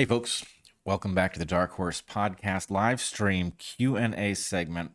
[0.00, 0.42] Hey folks,
[0.86, 4.92] welcome back to the Dark Horse Podcast live stream Q&A segment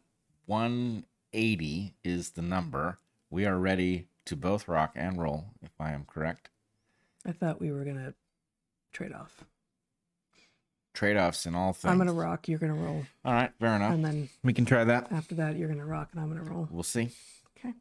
[0.47, 2.97] 180 is the number.
[3.29, 6.49] We are ready to both rock and roll if I am correct.
[7.23, 8.15] I thought we were gonna
[8.93, 9.45] trade off.
[10.95, 11.91] Trade-offs in all things.
[11.91, 13.93] I'm gonna rock, you're gonna roll, All right, fair enough.
[13.93, 15.11] and then we can try that.
[15.11, 16.67] after that you're gonna rock and I'm gonna roll.
[16.71, 17.11] We'll see.
[17.59, 17.75] Okay.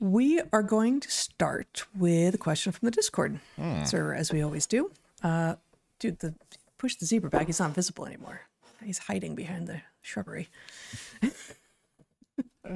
[0.00, 3.38] We are going to start with a question from the Discord
[3.84, 4.90] server, as we always do.
[5.22, 5.56] Uh,
[6.04, 6.34] dude, the
[6.76, 7.46] push the zebra back.
[7.46, 8.42] He's not visible anymore.
[8.84, 10.48] He's hiding behind the shrubbery.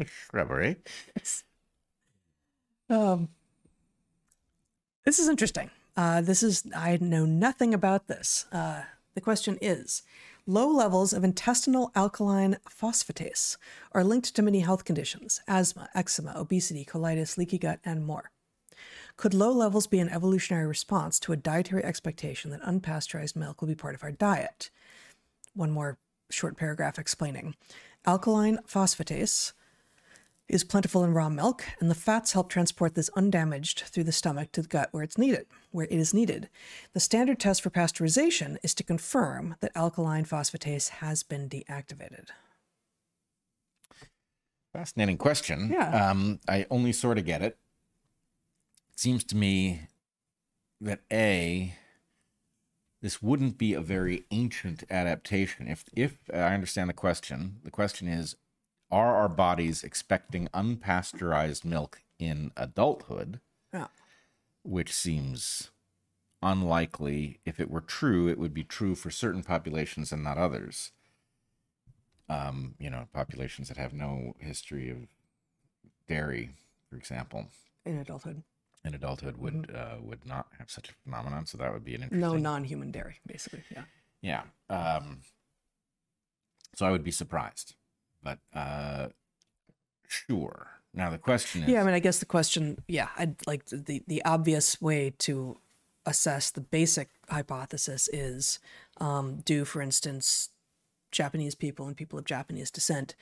[0.07, 0.77] Shrubbery.
[2.89, 3.29] Um,
[5.05, 5.71] this is interesting.
[5.95, 8.47] Uh, this is I know nothing about this.
[8.51, 10.03] Uh, the question is:
[10.47, 13.59] Low levels of intestinal alkaline phosphatase
[13.93, 18.31] are linked to many health conditions: asthma, eczema, obesity, colitis, leaky gut, and more.
[19.19, 23.67] Could low levels be an evolutionary response to a dietary expectation that unpasteurized milk will
[23.67, 24.71] be part of our diet?
[25.55, 25.99] One more
[26.31, 27.57] short paragraph explaining.
[28.07, 29.55] Alkaline phosphatase
[30.47, 34.53] is plentiful in raw milk, and the fats help transport this undamaged through the stomach
[34.53, 36.49] to the gut where it's needed, where it is needed.
[36.93, 42.29] The standard test for pasteurization is to confirm that alkaline phosphatase has been deactivated.
[44.73, 45.71] Fascinating question.
[45.73, 46.09] Yeah.
[46.09, 47.59] Um, I only sort of get it.
[48.99, 49.83] Seems to me
[50.81, 51.77] that A,
[53.01, 55.69] this wouldn't be a very ancient adaptation.
[55.69, 58.35] If if I understand the question, the question is,
[58.91, 63.39] are our bodies expecting unpasteurized milk in adulthood?
[63.73, 63.87] Yeah.
[64.65, 65.71] Which seems
[66.43, 67.39] unlikely.
[67.45, 70.91] If it were true, it would be true for certain populations and not others.
[72.29, 75.07] Um, you know, populations that have no history of
[76.09, 76.51] dairy,
[76.91, 77.47] for example,
[77.87, 78.43] In adulthood.
[78.89, 81.47] In adulthood would uh, would not have such a phenomenon.
[81.47, 82.21] So that would be an interesting.
[82.21, 83.63] No non human dairy, basically.
[83.71, 83.85] Yeah.
[84.21, 84.43] Yeah.
[84.69, 85.19] Um,
[86.75, 87.75] so I would be surprised,
[88.23, 89.09] but uh,
[90.09, 90.71] sure.
[90.95, 94.03] Now the question is, Yeah, I mean, I guess the question, yeah, I'd like the
[94.07, 95.59] the obvious way to
[96.07, 98.59] assess the basic hypothesis is,
[98.99, 100.49] um, do for instance,
[101.13, 103.15] Japanese people and people of Japanese descent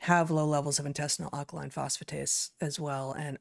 [0.00, 3.38] have low levels of intestinal alkaline phosphatase as well, and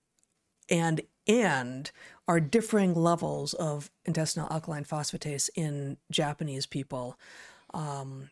[0.71, 1.91] and and
[2.27, 7.19] are differing levels of intestinal alkaline phosphatase in Japanese people
[7.75, 8.29] um,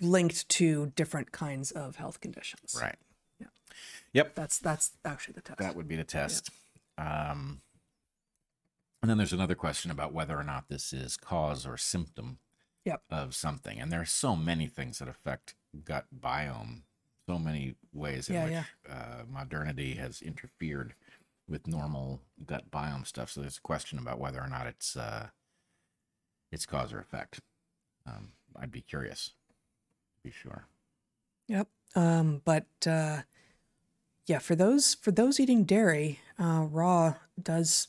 [0.00, 2.76] linked to different kinds of health conditions.
[2.80, 2.96] right?
[3.38, 3.46] Yeah.
[4.14, 4.34] Yep.
[4.34, 5.58] That's that's actually the test.
[5.58, 6.50] That would be the test.
[6.98, 7.60] Um,
[9.02, 12.38] and then there's another question about whether or not this is cause or symptom
[12.86, 13.02] Yep.
[13.10, 13.80] of something.
[13.80, 15.54] And there are so many things that affect
[15.84, 16.82] gut biome,
[17.28, 18.64] so many ways in Yeah, which yeah.
[18.88, 20.94] Uh, modernity has interfered
[21.48, 23.30] with normal gut biome stuff.
[23.30, 25.28] So there's a question about whether or not it's uh,
[26.52, 27.40] it's cause or effect.
[28.06, 29.26] Um, I'd be curious.
[29.28, 30.66] to Be sure.
[31.48, 31.68] Yep.
[31.96, 33.22] Um, but uh,
[34.26, 37.88] yeah, for those for those eating dairy, uh, raw does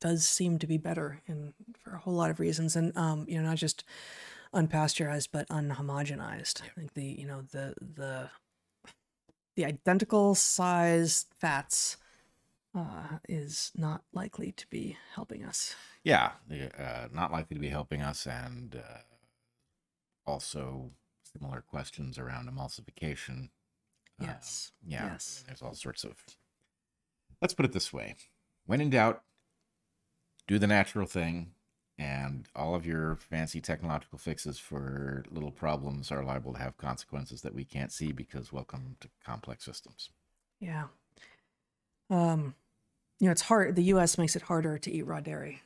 [0.00, 3.40] does seem to be better, and for a whole lot of reasons, and um, you
[3.40, 3.84] know, not just
[4.54, 6.62] unpasteurized but unhomogenized.
[6.62, 8.30] I think the you know the the
[9.56, 11.96] the identical size fats
[12.74, 15.74] uh, is not likely to be helping us.
[16.02, 16.32] Yeah,
[16.78, 18.98] uh, not likely to be helping us, and uh,
[20.26, 20.90] also
[21.22, 23.44] similar questions around emulsification.
[24.20, 24.72] Uh, Yes.
[24.86, 25.06] yeah.
[25.06, 25.44] Yes.
[25.46, 26.12] There's all sorts of.
[27.40, 28.16] Let's put it this way:
[28.66, 29.22] when in doubt,
[30.46, 31.53] do the natural thing,
[31.98, 37.42] and all of your fancy technological fixes for little problems are liable to have consequences
[37.42, 40.10] that we can't see because welcome to complex systems.
[40.60, 40.84] Yeah.
[42.10, 42.54] Um,
[43.20, 43.76] you know, it's hard.
[43.76, 44.18] The U.S.
[44.18, 45.62] makes it harder to eat raw dairy,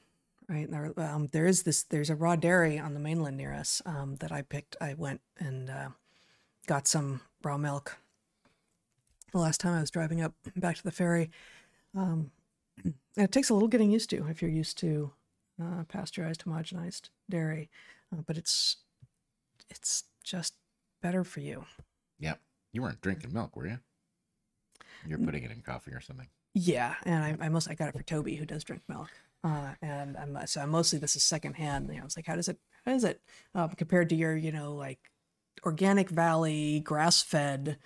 [0.49, 0.71] right?
[0.71, 1.83] There, um, there is this.
[1.85, 4.77] There's a raw dairy on the mainland near us um, that I picked.
[4.81, 5.89] I went and uh,
[6.67, 7.97] got some raw milk.
[9.33, 11.31] The last time I was driving up back to the ferry,
[11.97, 12.31] um,
[12.85, 15.11] and it takes a little getting used to if you're used to
[15.63, 17.71] uh, pasteurized, homogenized dairy,
[18.13, 18.77] uh, but it's
[19.71, 20.55] it's just
[21.03, 21.65] better for you.
[22.19, 22.41] Yep.
[22.73, 23.79] You weren't drinking milk, were you?
[25.07, 26.29] You're putting it in coffee or something.
[26.55, 29.11] Yeah, and I, I mostly I got it for Toby, who does drink milk.
[29.45, 31.89] Uh, and I'm so I'm mostly this is secondhand.
[31.89, 33.21] You know, I was like, how does it how is it
[33.55, 34.99] uh, compared to your you know like
[35.65, 37.79] organic valley grass fed,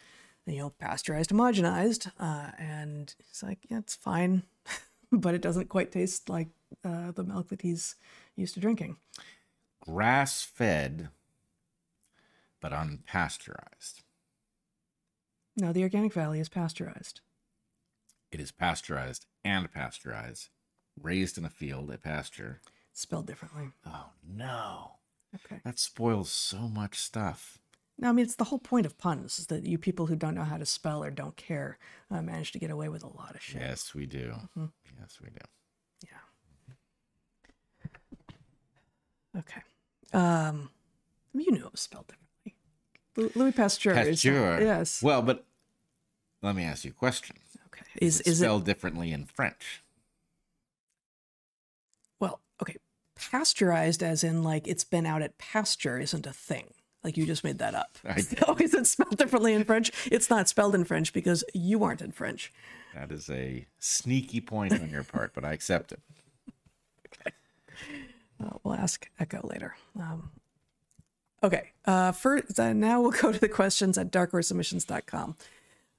[0.46, 2.10] you know pasteurized homogenized?
[2.18, 4.44] Uh, and he's like, yeah, it's fine,
[5.12, 6.48] but it doesn't quite taste like
[6.84, 7.94] uh, the milk that he's
[8.36, 8.96] used to drinking.
[9.80, 11.08] Grass fed,
[12.60, 14.02] but unpasteurized.
[15.56, 17.20] No, the organic valley is pasteurized.
[18.30, 20.48] It is pasteurized and pasteurized,
[21.00, 22.60] raised in a field at pasture.
[22.92, 23.68] spelled differently.
[23.84, 24.92] Oh no.
[25.34, 25.60] Okay.
[25.64, 27.58] That spoils so much stuff.
[27.98, 30.34] No, I mean it's the whole point of puns is that you people who don't
[30.34, 31.78] know how to spell or don't care
[32.10, 33.60] uh, manage to get away with a lot of shit.
[33.60, 34.32] Yes, we do.
[34.58, 34.66] Mm-hmm.
[35.00, 35.40] Yes, we do.
[36.08, 36.18] Yeah.
[39.38, 39.62] Okay.
[40.12, 40.70] Um,
[41.34, 43.32] you knew it was spelled differently.
[43.40, 43.92] Louis Pasteur.
[43.92, 44.60] is- Pasteur.
[44.62, 45.02] yes.
[45.02, 45.44] Well, but
[46.42, 47.36] let me ask you a question.
[47.68, 47.84] Okay.
[48.00, 49.82] Is is it spelled differently in French?
[52.18, 52.40] well?
[52.60, 52.76] Okay.
[53.16, 56.74] Pasteurized, as in like it's been out at pasture, isn't a thing.
[57.04, 57.98] Like you just made that up.
[58.16, 59.90] So is it spelled differently in French?
[60.10, 62.52] It's not spelled in French because you aren't in French.
[62.94, 66.00] That is a sneaky point on your part, but I accept it.
[68.42, 69.76] Uh, we'll ask Echo later.
[69.96, 70.30] Um,
[71.44, 71.70] okay.
[71.84, 75.36] Uh, first, uh, now we'll go to the questions at darkhorseemissions.com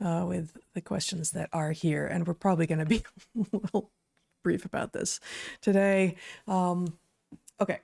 [0.04, 2.06] uh, with the questions that are here.
[2.06, 3.04] And we're probably going to be
[3.38, 3.92] a little
[4.44, 5.22] brief about this
[5.62, 6.16] today.
[6.48, 6.98] Um,
[7.62, 7.80] okay.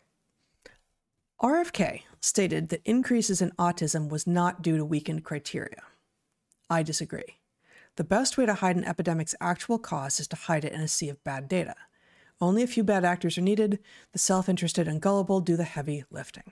[1.42, 5.84] RFK stated that increases in autism was not due to weakened criteria.
[6.70, 7.38] I disagree.
[7.96, 10.88] The best way to hide an epidemic's actual cause is to hide it in a
[10.88, 11.76] sea of bad data.
[12.42, 13.80] Only a few bad actors are needed.
[14.12, 16.52] The self-interested and gullible do the heavy lifting.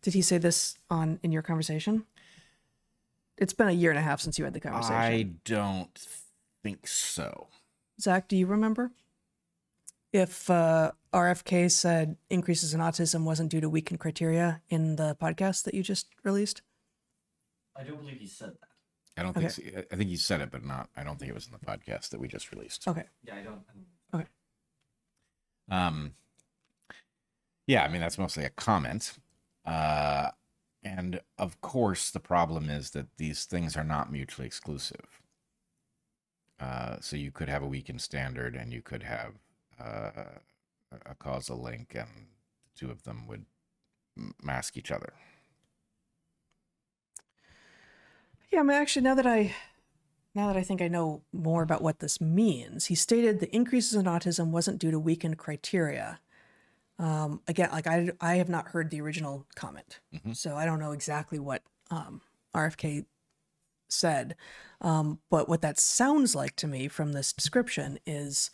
[0.00, 2.04] Did he say this on in your conversation?
[3.36, 4.96] It's been a year and a half since you had the conversation.
[4.96, 6.06] I don't
[6.62, 7.48] think so.
[8.00, 8.92] Zach, do you remember?
[10.14, 15.64] If uh, RFK said increases in autism wasn't due to weakened criteria in the podcast
[15.64, 16.62] that you just released?
[17.76, 18.68] I don't believe he said that.
[19.20, 19.62] I don't think so.
[19.90, 20.88] I think you said it, but not.
[20.96, 22.86] I don't think it was in the podcast that we just released.
[22.86, 23.02] Okay.
[23.24, 23.60] Yeah, I don't.
[24.14, 24.26] Okay.
[25.68, 26.12] Um,
[27.66, 29.14] yeah, I mean that's mostly a comment.
[29.66, 30.30] Uh,
[30.84, 35.20] and of course, the problem is that these things are not mutually exclusive.
[36.60, 39.32] Uh, so you could have a weakened standard, and you could have
[39.80, 40.24] uh,
[41.06, 42.08] a causal link, and
[42.64, 43.44] the two of them would
[44.16, 45.12] m- mask each other.
[48.50, 49.54] Yeah, I mean, actually, now that I
[50.34, 53.94] now that I think I know more about what this means, he stated the increases
[53.94, 56.20] in autism wasn't due to weakened criteria.
[56.98, 60.00] Um, again, like I I have not heard the original comment,
[60.32, 62.20] so I don't know exactly what um,
[62.54, 63.06] RFK
[63.88, 64.36] said.
[64.80, 68.50] Um, but what that sounds like to me from this description is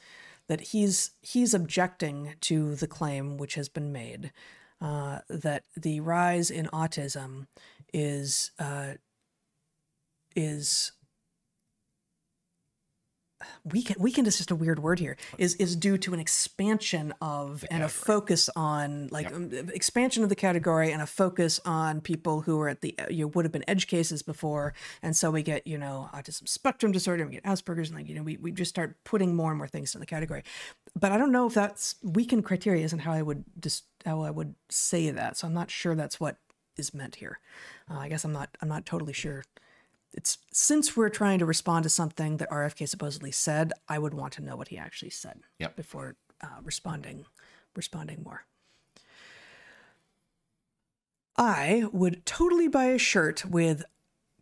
[0.50, 4.32] that he's he's objecting to the claim which has been made
[4.80, 7.46] uh, that the rise in autism
[7.94, 8.94] is uh,
[10.34, 10.90] is
[13.64, 17.64] weekend weekend is just a weird word here is is due to an expansion of
[17.70, 22.42] and a focus on like um, expansion of the category and a focus on people
[22.42, 24.74] who are at the you know, would have been edge cases before.
[25.02, 28.14] And so we get you know autism spectrum disorder we get asperger's and like you
[28.14, 30.42] know we, we just start putting more and more things in the category.
[30.98, 34.30] But i don't know if that's weakened criteria isn't how i would just how i
[34.30, 35.36] would say that.
[35.36, 36.36] So i'm not sure that's what
[36.76, 37.40] is meant here.
[37.90, 39.44] Uh, i guess i'm not i'm not totally sure
[40.12, 44.32] it's since we're trying to respond to something that RFK supposedly said, I would want
[44.34, 45.76] to know what he actually said Yep.
[45.76, 47.26] before uh, responding
[47.76, 48.44] responding more.
[51.36, 53.84] I would totally buy a shirt with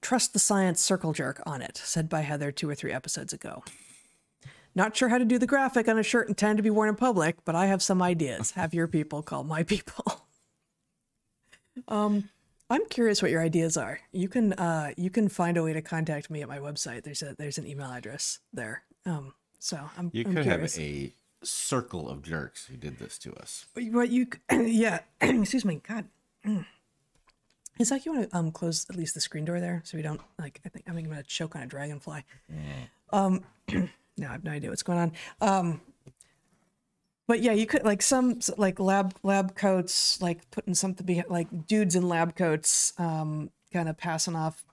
[0.00, 3.62] "Trust the Science Circle Jerk" on it, said by Heather two or three episodes ago.
[4.75, 6.95] Not sure how to do the graphic on a shirt intended to be worn in
[6.95, 8.52] public, but I have some ideas.
[8.52, 10.26] Have your people call my people.
[11.88, 12.28] um,
[12.70, 14.00] I'm curious what your ideas are.
[14.12, 17.02] You can uh, you can find a way to contact me at my website.
[17.04, 18.82] There's a there's an email address there.
[19.06, 20.76] Um, so I'm You I'm could curious.
[20.76, 23.66] have a circle of jerks who did this to us.
[23.75, 24.26] What you?
[24.52, 25.00] yeah.
[25.20, 25.80] Excuse me.
[25.87, 26.06] God.
[26.46, 26.66] Mm.
[27.78, 30.02] Is that you want to um close at least the screen door there so we
[30.02, 32.25] don't like I think I think I'm gonna choke on a dragonfly.
[33.10, 35.12] Um, no, I have no idea what's going on.
[35.40, 35.80] Um,
[37.28, 41.94] but yeah, you could like some like lab lab coats, like putting something like dudes
[41.94, 44.64] in lab coats, um, kind of passing off.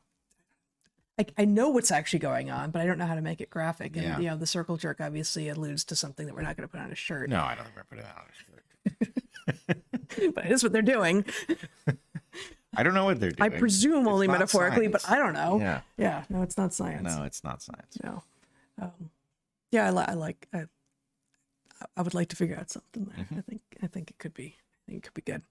[1.17, 3.49] Like I know what's actually going on, but I don't know how to make it
[3.49, 3.95] graphic.
[3.95, 4.19] And Yeah.
[4.19, 6.81] you know, the circle jerk obviously alludes to something that we're not going to put
[6.81, 7.29] on a shirt.
[7.29, 8.51] No, I don't think we're putting that on a shirt.
[10.35, 11.25] but it is what they're doing.
[12.77, 13.51] I don't know what they're doing.
[13.53, 15.09] I presume It's only metaphorically, but.
[15.09, 15.59] I don't know.
[15.59, 15.81] Yeah.
[15.97, 16.23] Yeah.
[16.29, 17.03] No, it's not science.
[17.03, 17.97] No, it's not science.
[18.03, 18.23] No.
[18.81, 19.09] Um,
[19.71, 20.47] yeah, I, li- I like.
[20.53, 20.65] I,
[21.95, 23.25] I would like to figure out something there.
[23.25, 23.37] Mm-hmm.
[23.37, 23.61] I think.
[23.83, 24.57] I think it could be.
[24.57, 25.41] I think it could be good.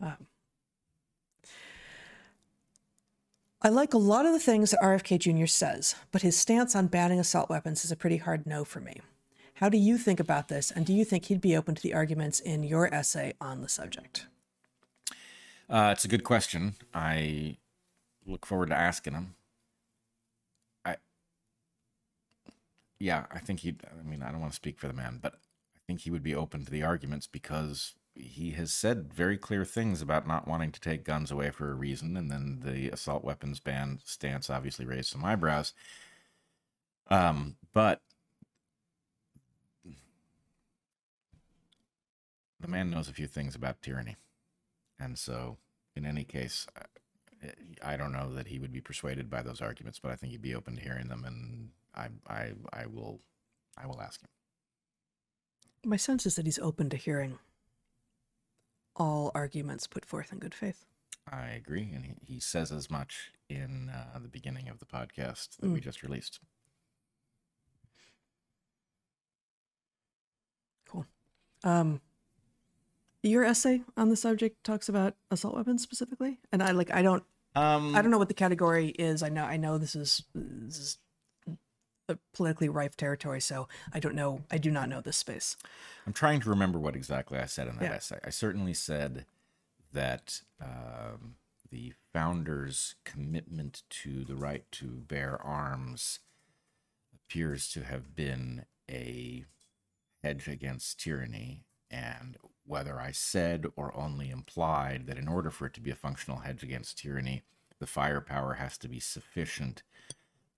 [0.00, 0.26] Um,
[3.62, 5.46] I like a lot of the things that RFK Jr.
[5.46, 9.00] says, but his stance on banning assault weapons is a pretty hard no for me.
[9.54, 11.94] How do you think about this, and do you think he'd be open to the
[11.94, 14.26] arguments in your essay on the subject?
[15.68, 16.74] Uh, it's a good question.
[16.92, 17.56] I
[18.26, 19.34] look forward to asking him.
[20.84, 20.96] I,
[23.00, 23.74] yeah, I think he.
[23.90, 25.36] I mean, I don't want to speak for the man, but
[25.86, 30.00] think he would be open to the arguments because he has said very clear things
[30.02, 33.60] about not wanting to take guns away for a reason, and then the assault weapons
[33.60, 35.74] ban stance obviously raised some eyebrows.
[37.08, 38.00] Um, but
[42.58, 44.16] the man knows a few things about tyranny,
[44.98, 45.58] and so
[45.94, 46.66] in any case,
[47.82, 50.42] I- don't know that he would be persuaded by those arguments, but I think he'd
[50.42, 53.20] be open to hearing them, and I, I, I will,
[53.76, 54.28] I will ask him.
[55.86, 57.38] My sense is that he's open to hearing
[58.96, 60.84] all arguments put forth in good faith.
[61.30, 65.58] I agree, and he, he says as much in uh, the beginning of the podcast
[65.60, 66.40] that we just released.
[70.88, 71.06] Cool.
[71.62, 72.00] Um,
[73.22, 77.22] your essay on the subject talks about assault weapons specifically, and I like I don't
[77.54, 79.22] Um, I don't know what the category is.
[79.22, 80.98] I know I know this is this is
[82.32, 84.42] politically rife territory, so I don't know.
[84.50, 85.56] I do not know this space.
[86.06, 87.94] I'm trying to remember what exactly I said in that Yeah.
[87.94, 88.20] essay.
[88.24, 89.26] I certainly said
[89.92, 91.36] that um,
[91.70, 96.20] the founders' commitment to the right to bear arms
[97.14, 99.44] appears to have been a
[100.22, 105.74] hedge against tyranny, and whether I said or only implied that in order for it
[105.74, 107.42] to be a functional hedge against tyranny,
[107.78, 109.82] the firepower has to be sufficient,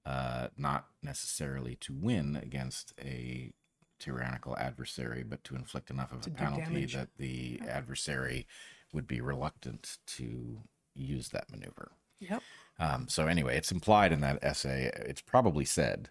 [0.08, 3.52] uh, not necessarily to win against a
[3.98, 8.46] tyrannical adversary, but to inflict enough of To a penalty that the adversary
[8.94, 10.62] would be reluctant to
[10.94, 11.92] use that maneuver.
[12.20, 12.42] Yep.
[12.78, 14.90] Um, so anyway, it's implied in that essay.
[14.94, 16.08] It's probably said,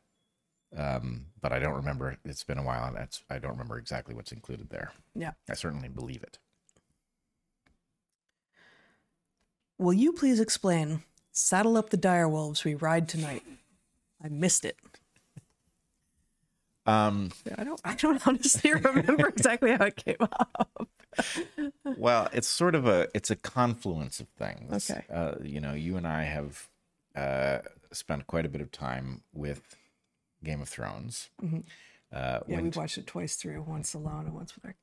[0.77, 2.17] um, but I don't remember.
[2.23, 4.91] It's been a while, and that's I don't remember exactly what's included there.
[5.15, 5.31] Yeah.
[5.49, 6.37] I certainly believe it.
[9.79, 11.01] Will you please explain?
[11.31, 12.63] Saddle up the dire wolves.
[12.63, 13.43] We ride tonight.
[14.23, 14.77] I missed it.
[16.85, 17.81] Um, I don't.
[17.83, 20.87] I don't honestly remember exactly how it came up.
[21.97, 24.89] well, it's sort of a it's a confluence of things.
[24.89, 25.03] Okay.
[25.13, 26.69] Uh, you know, you and I have
[27.13, 27.59] uh,
[27.91, 29.75] spent quite a bit of time with
[30.45, 31.29] Game of Thrones.
[31.41, 31.59] Uh, Mm-hmm.
[32.13, 33.63] Yeah, when we watched it twice through.
[33.63, 34.75] Once alone and once with our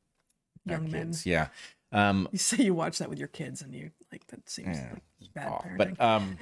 [0.68, 1.06] our young men.
[1.06, 1.24] kids.
[1.24, 1.48] Yeah.
[1.90, 4.90] Um, You say you watch that with your kids, and you like that seems Yeah,
[4.92, 5.64] like bad off.
[5.64, 5.96] parenting.
[5.96, 6.36] But um,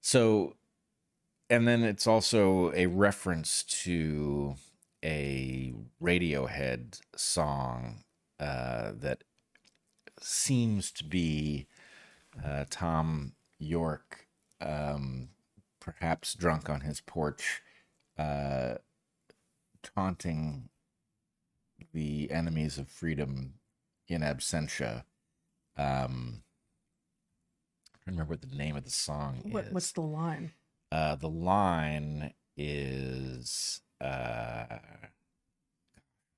[0.00, 0.54] so,
[1.50, 4.56] and then it's also a reference to
[5.04, 8.04] a Radiohead song
[8.38, 9.24] uh, that
[10.20, 11.66] seems to be
[12.44, 14.26] uh, Thom Yorke,
[14.60, 15.30] um,
[15.80, 17.62] perhaps drunk on his porch,
[18.18, 18.74] uh,
[19.82, 20.68] taunting
[21.92, 23.54] the enemies of freedom
[24.08, 25.04] in absentia.
[25.76, 26.42] Um,
[28.06, 29.72] I remember what the name of the song what, is.
[29.72, 30.52] what's the line?
[30.90, 33.80] Uh, the line is.
[34.00, 34.64] Uh,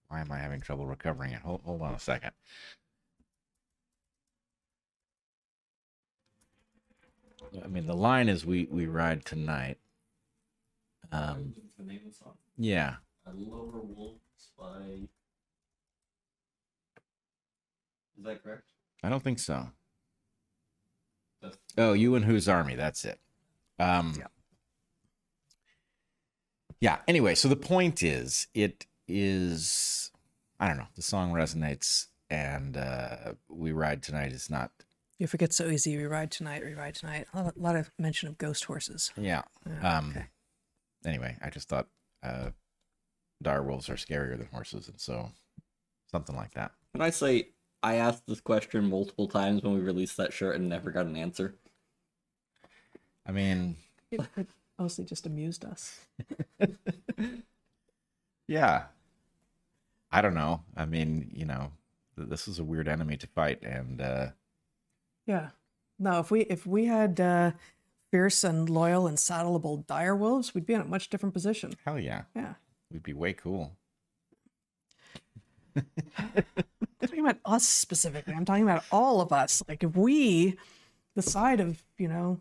[0.09, 1.42] why am I having trouble recovering it?
[1.42, 2.33] Hold, hold on a second.
[7.62, 9.78] I mean, the line is "We we ride tonight."
[11.12, 12.35] Um, What's the name of the song?
[12.57, 15.09] yeah, A Lower Wolves by.
[18.19, 18.64] Is that correct?
[19.02, 19.71] I don't think so.
[21.40, 22.75] That's Oh, you and whose army?
[22.75, 23.19] That's it.
[23.78, 24.26] Um, Yeah.
[26.81, 26.99] Yeah.
[27.07, 30.11] Anyway, so the point is, it is.
[30.59, 30.87] I don't know.
[30.95, 34.71] The song resonates, and uh, "We Ride Tonight" is not.
[35.19, 35.97] You forget so easy.
[35.99, 36.65] We ride tonight.
[36.65, 37.27] We ride tonight.
[37.35, 39.13] A lot, of mention of ghost horses.
[39.19, 39.43] Yeah.
[39.67, 40.11] Yeah, Um.
[40.11, 40.27] okay.
[41.05, 41.89] Anyway, I just thought
[42.23, 42.51] uh,
[43.43, 45.31] dire wolves are scarier than horses, and so
[46.11, 46.73] something like that.
[46.95, 47.49] Can I say
[47.83, 51.17] I asked this question multiple times when we released that shirt and never got an
[51.17, 51.55] answer?
[53.27, 53.77] I mean,
[54.11, 54.49] It, it
[54.81, 56.01] mostly just amused us.
[58.49, 58.85] yeah.
[60.11, 60.63] I don't know.
[60.77, 61.71] I mean, you know,
[62.17, 64.29] th- this is a weird enemy to fight, and uh,
[65.27, 65.51] Yeah.
[65.99, 67.53] No, if we if we had uh,
[68.11, 71.75] fierce and loyal and saddleable dire wolves, we'd be in a much different position.
[71.85, 72.55] hell yeah, Yeah.
[72.91, 73.77] we'd be way cool.
[75.77, 75.85] I'm
[77.01, 78.35] talking about us specifically.
[78.35, 79.63] I'm talking about all of us.
[79.69, 80.57] Like if we,
[81.15, 82.41] the side of you know,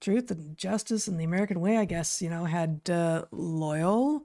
[0.00, 4.24] truth and justice and the American way, I guess you know, had uh, loyal,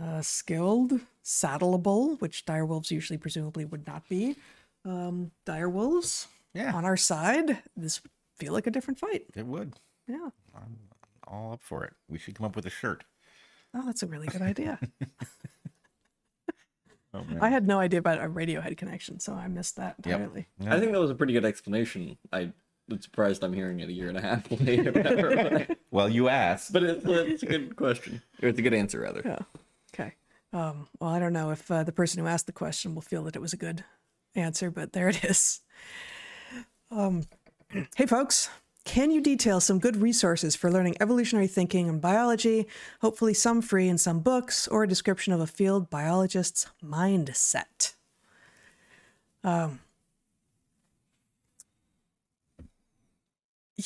[0.00, 4.36] uh, skilled, saddleable, which dire wolves usually presumably would not be.
[4.84, 7.62] Um, dire wolves Yeah, on our side.
[7.76, 9.26] This would feel like a different fight.
[9.34, 9.74] it would.
[10.08, 10.30] Yeah.
[10.54, 10.78] I'm
[11.26, 11.92] all up for it.
[12.08, 13.04] We should come up with a shirt.
[13.74, 14.78] Oh, that's a really good idea.
[17.12, 17.38] Oh, man.
[17.40, 20.20] I had no idea about a Radiohead connection, so I missed that Yep.
[20.20, 20.46] entirely.
[20.64, 22.16] I think that was a pretty good explanation.
[22.32, 22.50] I was
[22.98, 25.66] surprised I'm hearing it a year and a half later.
[25.92, 26.72] Well, you asked.
[26.72, 28.22] but it's, it's a good question.
[28.40, 29.22] Or it's a good answer, rather.
[29.24, 29.38] Yeah.
[29.92, 30.14] Okay.
[30.52, 33.24] Um, well, I don't know if uh, the person who asked the question will feel
[33.24, 33.84] that it was a good
[34.36, 35.60] answer, but there it is.
[36.92, 37.24] Um,
[37.96, 38.48] hey, folks,
[38.84, 42.66] can you detail some good resources for learning evolutionary thinking and biology?
[43.00, 47.94] Hopefully, some free and some books, or a description of a field biologist's mindset.
[49.44, 49.80] Um,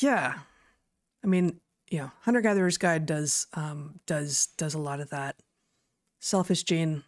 [0.01, 0.39] yeah,
[1.23, 1.59] I mean,
[1.89, 5.35] you know, Hunter Gatherer's Guide does um, does does a lot of that.
[6.19, 7.03] Selfish Gene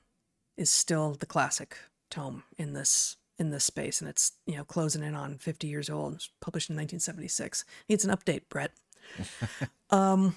[0.58, 1.78] is still the classic
[2.10, 5.90] tome in this in this space, and it's you know closing in on 50 years
[5.90, 6.16] old.
[6.16, 7.66] It published in 1976.
[7.90, 8.72] Needs an update, Bret.
[9.90, 10.36] um,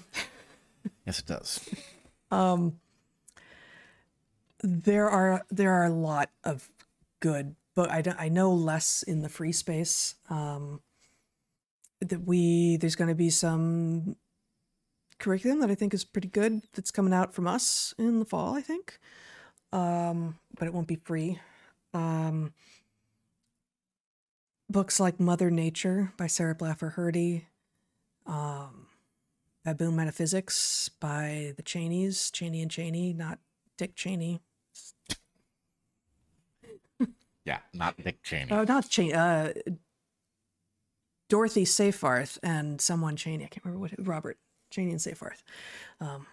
[1.05, 1.59] Yes, it does.
[2.31, 2.79] um,
[4.63, 6.69] there are there are a lot of
[7.19, 10.15] good, but I don't- I know less in the free space.
[10.29, 10.81] Um,
[12.01, 14.15] that we there's going to be some
[15.19, 18.55] curriculum that I think is pretty good that's coming out from us in the fall.
[18.55, 18.99] I think,
[19.71, 21.39] um, but it won't be free.
[21.93, 22.53] Um,
[24.69, 27.43] books like Mother Nature by Sarah Blaffer Hrdy,
[28.25, 28.87] um,
[29.63, 33.39] Baboon Metaphysics by the Cheneys, Cheney and Cheney, not
[33.77, 34.41] Dick Cheney.
[37.43, 38.51] Yeah, not Dick Cheney.
[38.51, 39.13] Oh, not Cheney.
[39.13, 39.51] Uh,
[41.31, 43.45] Dorothy Seyfarth and someone Cheney.
[43.45, 44.37] I can't remember what Robert
[44.69, 45.43] Cheney and Seyfarth.
[46.01, 46.27] Um,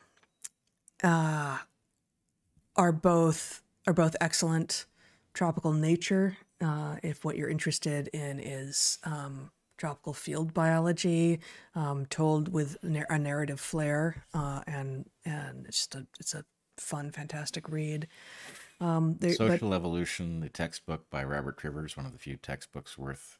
[1.04, 1.58] uh,
[2.74, 4.86] are both are both excellent.
[5.34, 6.36] Tropical nature.
[6.60, 11.38] Uh, if what you're interested in is um, tropical field biology,
[11.76, 16.44] um, told with a narrative flair, uh, and and it's just a it's a
[16.76, 18.08] fun, fantastic read.
[18.80, 22.98] Um, there, but- Social Evolution, the textbook by Robert Trivers, one of the few textbooks
[22.98, 23.38] worth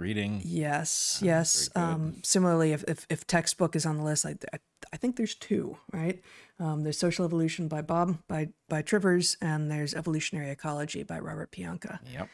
[0.00, 0.42] reading.
[0.44, 1.70] Yes, Uh, yes.
[1.76, 4.58] Um, similarly, if, if if textbook is on the list, I, I,
[4.92, 6.20] I think there's two, right?
[6.58, 11.50] Um, there's Social Evolution by Bob by by Trivers, and there's Evolutionary Ecology by Robert
[11.52, 12.28] Pianka, Yep.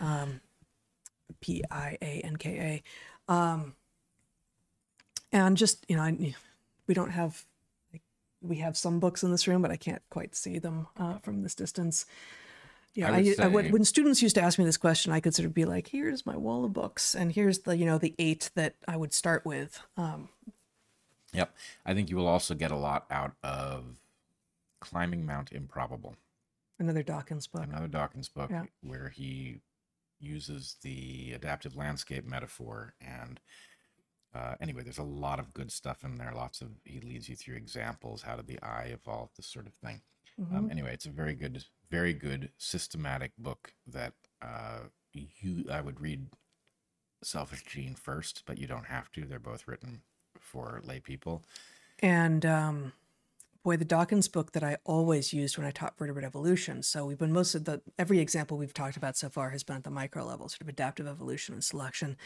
[0.00, 0.40] um,
[1.40, 2.82] P I A N K
[3.28, 3.32] A.
[3.32, 3.74] Um,
[5.32, 6.34] and just you know, I,
[6.86, 7.44] we don't have
[7.92, 8.02] like,
[8.42, 11.42] we have some books in this room, but I can't quite see them uh, from
[11.42, 12.06] this distance.
[12.94, 15.12] Yeah, I I, would I would, say- when students used to ask me this question,
[15.12, 17.86] I could sort of be like, "Here's my wall of books, and here's the you
[17.86, 20.28] know the eight that I would start with." Um,
[21.32, 21.54] Yep.
[21.86, 23.84] I think you will also get a lot out of
[24.80, 26.16] Climbing Mount Improbable,
[26.80, 27.62] another Dawkins book.
[27.62, 28.64] another Dawkins book Yeah.
[28.82, 29.60] where he
[30.18, 32.94] uses the adaptive landscape metaphor.
[33.00, 33.38] And
[34.34, 36.32] uh, anyway, there's a lot of good stuff in there.
[36.34, 38.22] Lots of, he leads you through examples.
[38.22, 39.30] How did the eye evolve?
[39.36, 40.00] This sort of thing.
[40.40, 40.52] Mhm.
[40.56, 44.80] Um, anyway, it's a very good, very good systematic book that uh,
[45.12, 46.26] you I would read
[47.22, 49.24] Selfish Gene first, but you don't have to.
[49.24, 50.02] They're both written
[50.38, 51.42] for lay people.
[52.00, 52.92] And um,
[53.62, 56.82] boy, the Dawkins book that I always used when I taught vertebrate evolution.
[56.82, 59.76] So we've been most of the every example we've talked about so far has been
[59.76, 62.16] at the micro level, sort of adaptive evolution and selection.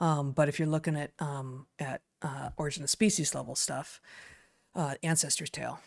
[0.00, 4.00] Um, but if you're looking at um, at uh, origin of species level stuff,
[4.74, 5.80] uh, Ancestor's Tale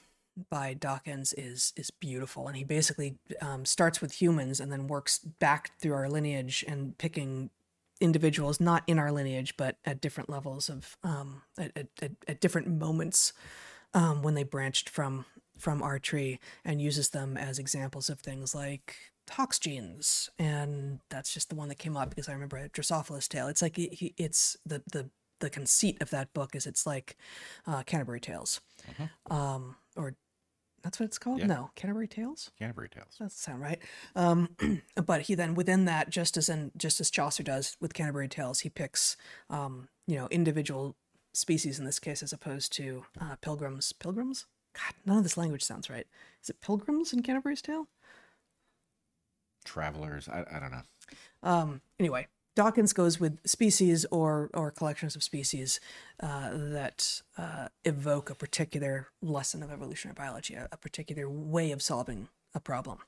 [0.50, 5.20] by Dawkins is is beautiful, and he basically um, starts with humans and then works
[5.20, 7.50] back through our lineage and picking
[8.02, 12.68] individuals not in our lineage but at different levels of um, at, at, at, different
[12.68, 13.32] moments
[13.94, 15.26] um, when they branched from
[15.58, 18.98] from our tree and uses them as examples of things like
[19.30, 23.28] Hox genes, and that's just the one that came up because I remember a Drosophila's
[23.28, 23.48] tale.
[23.48, 27.18] It's like he, he- it's the the the conceit of that book is it's like
[27.66, 28.60] uh, Canterbury Tales,
[29.30, 30.16] um, or
[30.84, 31.40] that's what it's called.
[31.40, 31.48] Yeah.
[31.48, 32.52] No, Canterbury Tales.
[32.60, 33.16] Canterbury Tales.
[33.20, 33.80] That sound right.
[34.16, 34.50] Um,
[35.06, 38.62] but he then within that, just as in just as Chaucer does with Canterbury Tales,
[38.62, 39.16] he picks
[39.50, 40.96] um, you know individual
[41.34, 43.94] species in this case as opposed to uh, pilgrims.
[43.94, 44.46] Pilgrims?
[44.74, 46.08] God, none of this language sounds right.
[46.42, 47.88] Is it pilgrims in Canterbury's Tale?
[49.64, 50.28] Travelers.
[50.28, 50.82] I, I don't know.
[51.44, 55.80] Um, anyway, Dawkins goes with species or or collections of species
[56.22, 61.82] uh, that uh, evoke a particular lesson of evolutionary biology, a, a particular way of
[61.82, 63.00] solving a problem.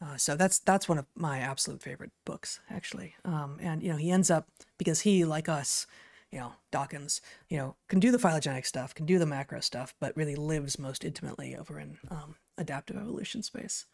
[0.00, 3.14] Uh, so that's that's one of my absolute favorite books, actually.
[3.24, 5.86] Um, and you know, he ends up because he, like us,
[6.30, 9.94] you know, Dawkins, you know, can do the phylogenetic stuff, can do the macro stuff,
[10.00, 13.86] but really lives most intimately over in um, adaptive evolution space.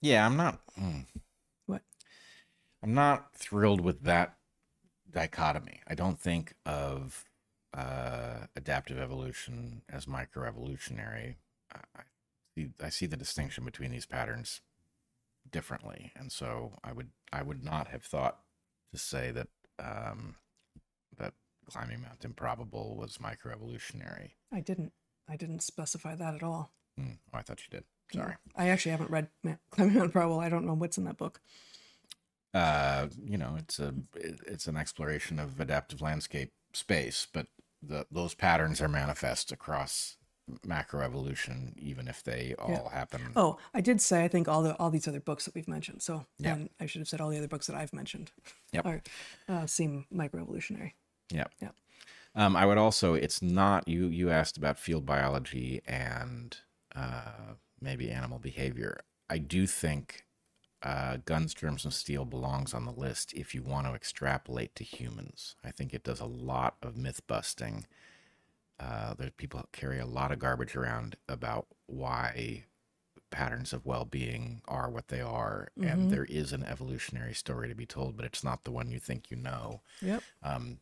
[0.00, 0.60] Yeah, I'm not.
[0.80, 1.04] mm,
[1.66, 1.82] What?
[2.82, 4.36] I'm not thrilled with that
[5.10, 5.80] dichotomy.
[5.86, 7.24] I don't think of
[7.74, 11.36] uh, adaptive evolution as microevolutionary.
[11.72, 12.02] I, I
[12.54, 12.68] see.
[12.82, 14.60] I see the distinction between these patterns
[15.50, 17.10] differently, and so I would.
[17.32, 18.38] I would not have thought
[18.92, 20.36] to say that um,
[21.18, 21.34] that
[21.70, 24.30] climbing Mount Improbable was microevolutionary.
[24.52, 24.92] I didn't.
[25.28, 26.72] I didn't specify that at all.
[26.96, 27.12] Hmm.
[27.34, 27.84] Oh, I thought you did.
[28.12, 28.34] Sorry.
[28.56, 29.28] I actually haven't read
[29.70, 30.40] Climbing Mount Improbable.
[30.40, 31.40] I don't know what's in that book.
[32.58, 37.46] Uh, you know, it's a it's an exploration of adaptive landscape space, but
[37.82, 40.16] the those patterns are manifest across
[40.66, 43.20] macroevolution, even if they all happen.
[43.36, 46.02] Oh, I did say I think all the all these other books that we've mentioned.
[46.02, 46.58] So Yeah.
[46.80, 48.32] I should have said all the other books that I've mentioned.
[48.72, 48.86] Yep.
[48.86, 49.02] Are,
[49.48, 50.92] uh, seem microevolutionary.
[51.30, 51.44] Yeah.
[51.60, 51.70] Yeah.
[52.34, 53.14] Um, I would also.
[53.14, 54.06] It's not you.
[54.08, 56.56] You asked about field biology and
[56.94, 59.00] uh, maybe animal behavior.
[59.30, 60.24] I do think
[60.82, 64.84] uh, guns, germs, and steel belongs on the list if you want to extrapolate to
[64.84, 65.56] humans.
[65.64, 67.86] I think it does a lot of myth busting.
[68.78, 72.64] Uh, there's people carry a lot of garbage around about why
[73.30, 77.84] patterns of well-being are what they are, and there is an evolutionary story to be
[77.84, 79.80] told, but it's not the one you think you know.
[80.00, 80.22] Yep.
[80.42, 80.78] Um,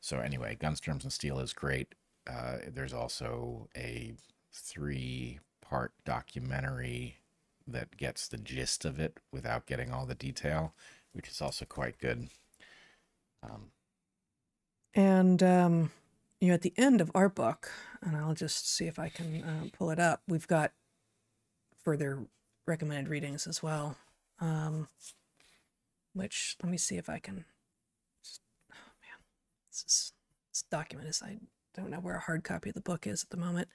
[0.00, 1.94] so anyway, Guns, Germs, and Steel is great.
[2.26, 4.12] Uh, there's also a
[4.52, 7.19] three-part documentary
[7.72, 10.74] that gets the gist of it without getting all the detail,
[11.12, 12.28] which is also quite good.
[13.42, 13.70] Um,
[14.94, 15.92] And um,
[16.40, 17.70] you know, at the end of our book,
[18.02, 20.22] and I'll just see if I can uh, pull it up.
[20.26, 20.72] We've got
[21.82, 22.26] further
[22.66, 23.96] recommended readings as well.
[24.40, 24.88] Um,
[26.14, 27.44] which let me see if I can.
[28.72, 29.20] Oh man,
[29.70, 30.12] this is
[30.50, 31.38] this document is I
[31.74, 33.68] don't know where a hard copy of the book is at the moment.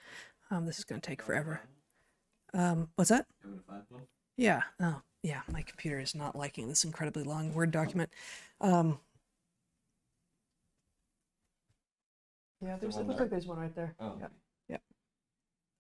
[0.52, 1.62] Um, this is going to take forever.
[2.56, 3.26] Um, what's that?
[3.44, 4.02] You want me to find one?
[4.38, 4.62] Yeah.
[4.82, 5.42] Oh, yeah.
[5.52, 8.10] My computer is not liking this incredibly long Word document.
[8.62, 9.00] Um,
[12.62, 12.96] yeah, there's.
[12.96, 13.94] It one looks like there's one right there.
[14.00, 14.16] Oh,
[14.70, 14.78] Yeah.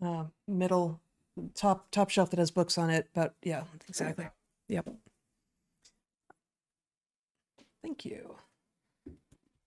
[0.01, 0.99] Um, middle,
[1.53, 3.07] top, top shelf that has books on it.
[3.13, 4.27] But yeah, exactly.
[4.67, 4.89] Yep.
[7.81, 8.35] Thank you.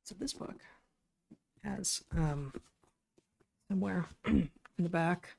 [0.04, 0.60] So this book
[1.64, 2.52] has um,
[3.70, 5.36] somewhere in the back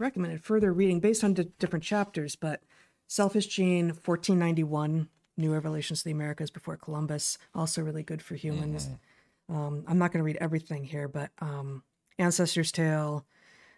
[0.00, 2.62] recommended further reading based on di- different chapters, but
[3.06, 8.88] Selfish Gene, 1491, New Revelations of the Americas before Columbus, also really good for humans.
[9.48, 11.82] Um, I'm not going to read everything here, but um,
[12.18, 13.26] Ancestor's Tale,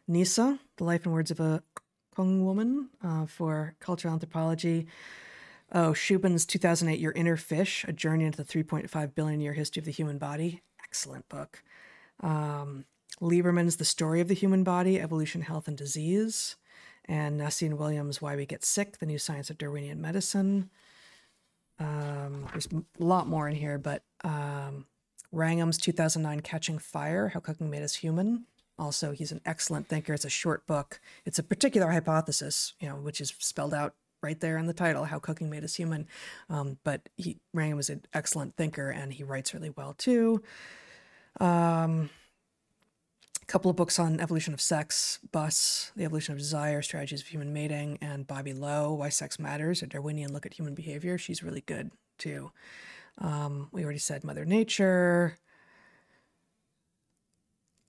[0.06, 1.62] Nisa, The Life and Words of a
[2.14, 4.86] Kung Woman uh, for Cultural Anthropology.
[5.74, 9.86] Oh, Shubin's 2008 Your Inner Fish, A Journey into the 3.5 Billion Year History of
[9.86, 10.62] the Human Body.
[10.84, 11.62] Excellent book.
[12.20, 12.84] Um,
[13.20, 16.56] Lieberman's The Story of the Human Body, Evolution, Health, and Disease.
[17.06, 20.70] And Nassim Williams' Why We Get Sick, The New Science of Darwinian Medicine.
[21.78, 24.86] Um, there's a lot more in here, but um,
[25.32, 28.44] Wrangham's 2009 Catching Fire, How Cooking Made Us Human.
[28.78, 30.14] Also, he's an excellent thinker.
[30.14, 31.00] It's a short book.
[31.24, 35.04] It's a particular hypothesis, you know, which is spelled out right there in the title,
[35.04, 36.06] How Cooking Made Us Human.
[36.48, 40.42] Um, but he, Wrangham is an excellent thinker and he writes really well too.
[41.40, 42.10] Um,
[43.42, 47.26] a couple of books on evolution of sex, Buss, The Evolution of Desire, Strategies of
[47.26, 51.18] Human Mating, and Bobbi Low, Why Sex Matters, a Darwinian Look at Human Behavior.
[51.18, 52.52] She's really good too.
[53.18, 55.38] Um, we already said Mother Nature.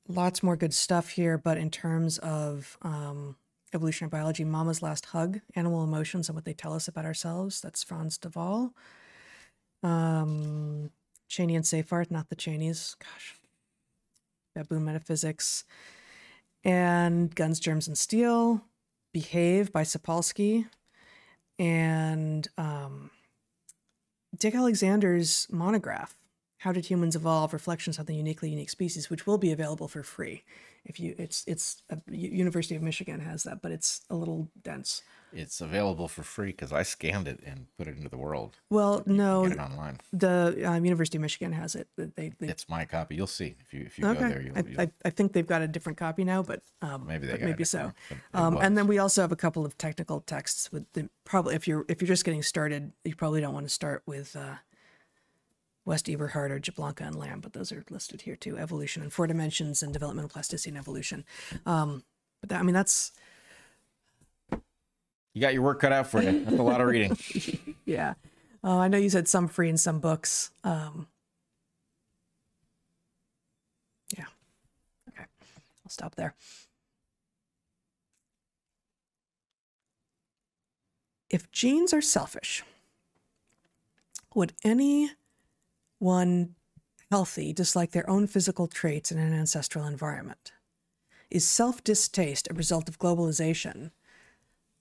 [0.08, 3.38] Lots more good stuff here, but in terms of um,
[3.74, 7.84] evolutionary biology, Mama's Last Hug, Animal Emotions and What They Tell Us About Ourselves, that's
[7.84, 8.74] Frans de Waal.
[9.82, 10.90] Um,
[11.28, 13.36] Cheney and Seyfarth, not the Cheneys, gosh.
[14.56, 15.64] Baboon Metaphysics,
[16.64, 18.64] and Guns, Germs, and Steel,
[19.14, 20.68] Behave by Sapolsky,
[21.60, 23.12] and um,
[24.38, 26.16] Dick Alexander's monograph,
[26.60, 27.54] How Did Humans Evolve?
[27.54, 30.44] Reflections on the Uniquely Unique Species, which will be available for free.
[30.86, 34.50] If you, it's it's a, U- University of Michigan has that, but it's a little
[34.64, 35.02] dense.
[35.32, 38.58] it's available for free because I scanned it and put it into the world.
[38.70, 40.00] Well, no, Get it online.
[40.12, 41.88] the um, University of Michigan has it.
[41.98, 43.16] They, they It's my copy.
[43.16, 44.42] You'll see if you if you go there.
[44.42, 47.28] You'll, I, you'll, I, I think they've got a different copy now, but um, maybe
[47.28, 47.78] they but maybe so.
[47.78, 50.72] different one, but it Um, and then we also have a couple of technical texts
[50.72, 53.74] with the probably if you're if you're just getting started, you probably don't want to
[53.74, 54.56] start with uh,
[55.86, 58.58] West Eberhard or Jablonka and Lamb, but those are listed here too.
[58.58, 61.26] Evolution and four dimensions and developmental plasticity and evolution.
[61.66, 62.04] Um,
[62.42, 63.12] but that, I mean that's
[65.34, 66.46] you got your work cut out for you.
[66.46, 67.18] That's a lot of reading.
[67.86, 68.14] yeah.
[68.64, 70.52] Oh, I know you said some free and some books.
[70.64, 71.08] Um,
[74.16, 74.26] yeah.
[75.10, 75.26] Okay.
[75.84, 76.36] I'll stop there.
[81.30, 82.64] If genes are selfish,
[84.36, 84.54] would
[86.04, 86.56] anyone
[87.12, 90.52] healthy dislike their own physical traits in an ancestral environment?
[91.32, 93.92] Is self distaste a result of globalization,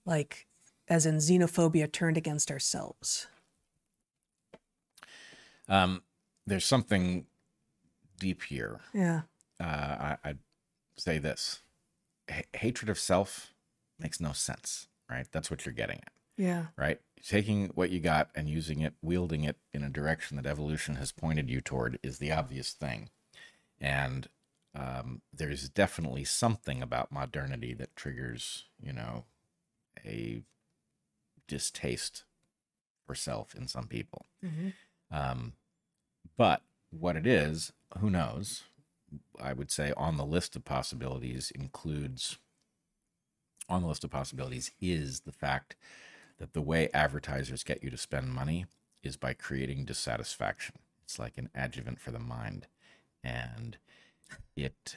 [0.04, 0.46] like
[0.88, 3.28] as in xenophobia turned against ourselves?
[5.68, 6.02] Um,
[6.46, 7.26] there's something
[8.18, 8.80] deep here.
[8.92, 9.22] Yeah.
[9.60, 10.38] Uh, I, I'd
[10.96, 11.62] say this:
[12.28, 13.54] H- hatred of self
[13.98, 15.26] makes no sense, right?
[15.30, 16.66] That's what you're getting at, Yeah.
[16.76, 17.00] right?
[17.26, 21.12] Taking what you got and using it, wielding it in a direction that evolution has
[21.12, 23.10] pointed you toward is the obvious thing.
[23.80, 24.28] And
[24.74, 29.24] um, there's definitely something about modernity that triggers, you know,
[30.04, 30.42] a
[31.46, 32.24] distaste
[33.06, 34.26] for self in some people.
[34.42, 34.70] hmm
[35.10, 35.52] Um,
[36.36, 38.64] but what it is, who knows?
[39.40, 42.38] I would say on the list of possibilities includes,
[43.68, 45.76] on the list of possibilities is the fact
[46.42, 48.66] that the way advertisers get you to spend money
[49.04, 50.74] is by creating dissatisfaction.
[51.04, 52.66] It's like an adjuvant for the mind.
[53.22, 53.76] And
[54.56, 54.96] it,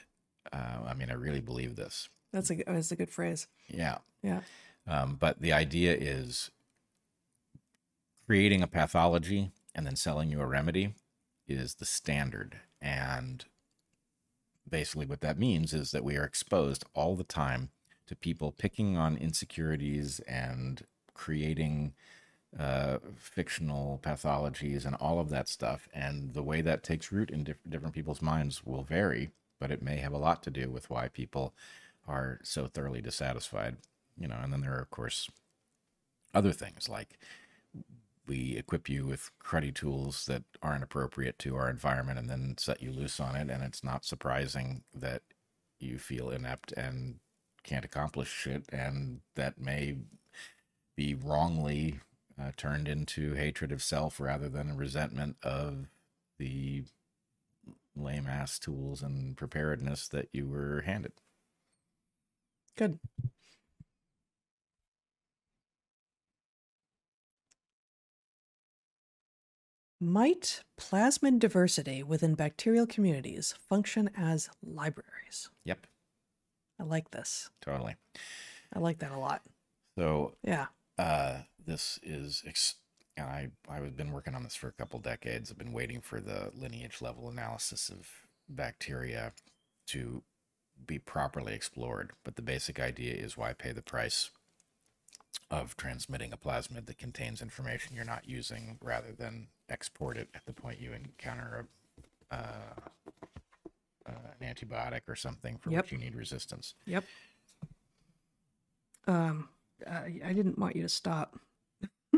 [0.51, 2.09] uh, I mean, I really believe this.
[2.33, 3.45] That's a that's a good phrase.
[3.67, 3.99] Yeah.
[4.23, 4.41] Yeah.
[4.87, 6.49] Um, but the idea is
[8.25, 10.95] creating a pathology and then selling you a remedy
[11.47, 12.57] is the standard.
[12.81, 13.45] And
[14.67, 17.69] basically, what that means is that we are exposed all the time
[18.07, 21.93] to people picking on insecurities and creating
[22.57, 25.89] uh, fictional pathologies and all of that stuff.
[25.93, 29.81] And the way that takes root in diff- different people's minds will vary, but it
[29.81, 31.53] may have a lot to do with why people
[32.07, 33.77] are so thoroughly dissatisfied.
[34.17, 35.29] You know, and then there are, of course,
[36.33, 37.17] other things like
[38.27, 42.81] we equip you with cruddy tools that aren't appropriate to our environment and then set
[42.81, 43.49] you loose on it.
[43.49, 45.21] And it's not surprising that
[45.79, 47.19] you feel inept and
[47.63, 48.63] can't accomplish shit.
[48.71, 49.97] And that may
[50.95, 51.99] be wrongly
[52.41, 55.87] uh, turned into hatred of self rather than a resentment of
[56.37, 56.83] the
[57.95, 61.13] lame ass tools and preparedness that you were handed.
[62.75, 62.99] Good.
[70.01, 75.49] Might plasmid diversity within bacterial communities function as libraries?
[75.63, 75.87] Yep,
[76.79, 77.49] I like this.
[77.61, 77.95] totally.
[78.73, 79.41] I like that a lot.
[79.97, 80.67] So Yeah.
[80.97, 82.75] Uh, this is, ex-
[83.17, 85.49] and I I've been working on this for a couple decades.
[85.51, 88.07] I've been waiting for the lineage level analysis of
[88.49, 89.33] bacteria
[89.87, 90.23] to
[90.85, 92.11] be properly explored.
[92.23, 94.29] But the basic idea is why pay the price
[95.51, 100.45] of transmitting a plasmid that contains information you're not using, rather than export it at
[100.45, 101.67] the point you encounter
[102.31, 102.39] a, uh,
[104.07, 105.83] uh, an antibiotic or something for Yep.
[105.83, 106.73] which you need resistance.
[106.85, 107.03] Yep.
[109.07, 109.49] Um,
[109.89, 111.39] I, didn't want you to stop.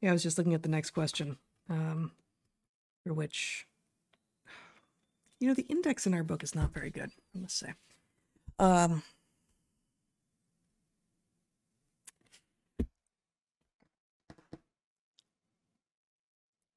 [0.00, 1.36] yeah, I was just looking at the next question.
[1.68, 2.12] Um,
[3.04, 3.66] for which,
[5.40, 7.10] you know, the index in our book is not very good.
[7.34, 7.74] I must say.
[8.58, 9.02] Um.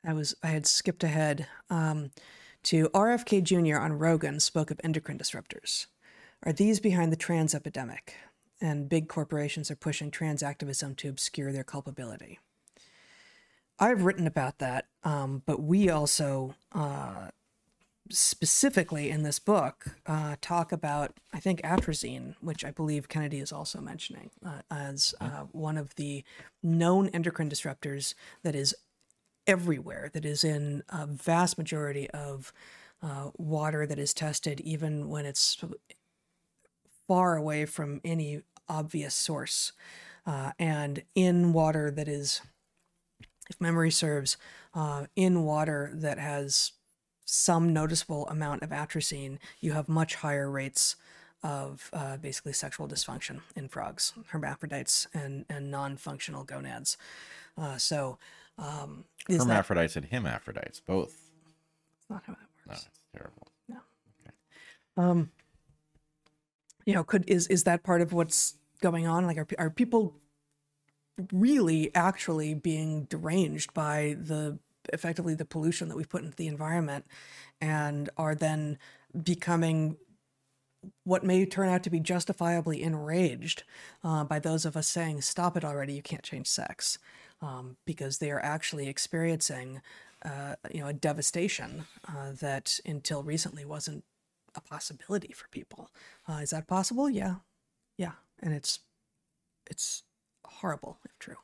[0.08, 2.12] I was I had skipped ahead um,
[2.64, 3.78] to RFK Jr.
[3.78, 5.88] on Rogan spoke of endocrine disruptors.
[6.44, 8.16] Are these behind the trans epidemic?
[8.60, 12.40] And big corporations are pushing trans activism to obscure their culpability.
[13.80, 17.30] I've written about that, um, but we also uh,
[18.10, 23.52] specifically in this book uh, talk about, I think, atrazine, which I believe Kennedy is
[23.52, 26.24] also mentioning uh, as uh, one of the
[26.64, 28.76] known endocrine disruptors that is
[29.46, 32.52] everywhere, that is in a vast majority of
[33.02, 35.58] uh, water that is tested, even when it's
[37.08, 39.72] far away from any obvious source,
[40.26, 42.42] uh, and in water that is,
[43.50, 44.38] if memory serves,
[44.74, 46.74] uh, in water that has
[47.26, 50.96] some noticeable amount of atrazine, you have much higher rates
[51.44, 56.98] of uh, basically sexual dysfunction in frogs, hermaphrodites, and, and non functional gonads.
[57.58, 58.18] Uh, so,
[58.58, 61.16] um, is that Hermaphrodites and hermaphrodites, both.
[62.00, 62.86] that's not how that works.
[62.86, 63.48] No, it's terrible.
[64.98, 65.30] Um,
[66.88, 69.28] you know, could is is that part of what's going on?
[69.28, 70.16] Like, are are people
[71.34, 74.58] really actually being deranged by the
[74.94, 77.06] effectively the pollution that we put into the environment,
[77.60, 78.80] and are then
[79.22, 79.98] becoming
[81.04, 83.64] what may turn out to be justifiably enraged
[84.04, 85.94] uh, by those of us saying, "Stop it already!
[85.94, 87.00] You can't change sex,"
[87.42, 89.82] um, because they are actually experiencing,
[90.24, 94.06] uh, you know, a devastation uh, that until recently wasn't
[94.58, 95.90] a possibility for people.
[96.28, 97.10] Uh, is that possible?
[97.10, 97.36] Yeah,
[97.98, 98.80] yeah, and it's
[99.70, 100.04] it's
[100.46, 101.38] horrible if true.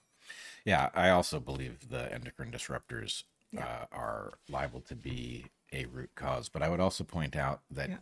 [0.66, 3.66] Yeah, I also believe the endocrine disruptors Yeah.
[3.66, 6.50] uh, are liable to be a root cause.
[6.50, 7.98] But I would also point out that Yeah.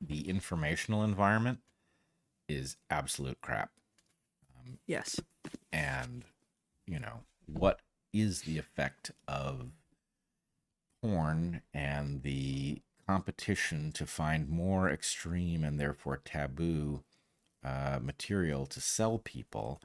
[0.00, 1.60] the informational environment
[2.48, 3.70] is absolute crap.
[4.86, 5.20] Yes.
[5.72, 6.24] And,
[6.86, 7.80] you know, what
[8.12, 9.72] is the effect of
[11.00, 17.02] porn and the competition to find more extreme and therefore taboo
[17.64, 19.80] uh, material to sell people.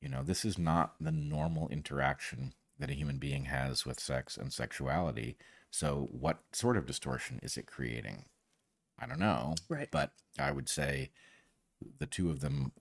[0.00, 4.36] You know, this is not the normal interaction that a human being has with sex
[4.36, 5.36] and sexuality.
[5.70, 8.24] So, what sort of distortion is it creating?
[8.98, 9.54] I don't know.
[9.68, 9.88] Right.
[9.90, 11.10] But I would say
[11.98, 12.72] the two of them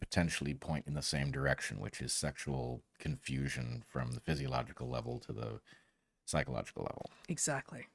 [0.00, 5.32] potentially point in the same direction, which is sexual confusion from the physiological level to
[5.32, 5.60] the
[6.24, 7.10] psychological level.
[7.28, 7.86] Exactly.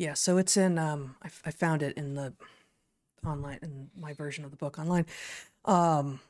[0.00, 0.14] Yeah.
[0.14, 0.78] So it's in.
[0.78, 2.32] Um, I, found it in the
[3.22, 5.04] online in my version of the book online.
[5.66, 6.20] Um,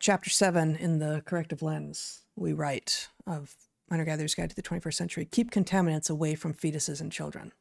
[0.00, 3.54] chapter seven in the corrective lens, we write of
[3.88, 7.52] Hunter Gatherer's Guide to the 21st Century: keep contaminants away from fetuses and children.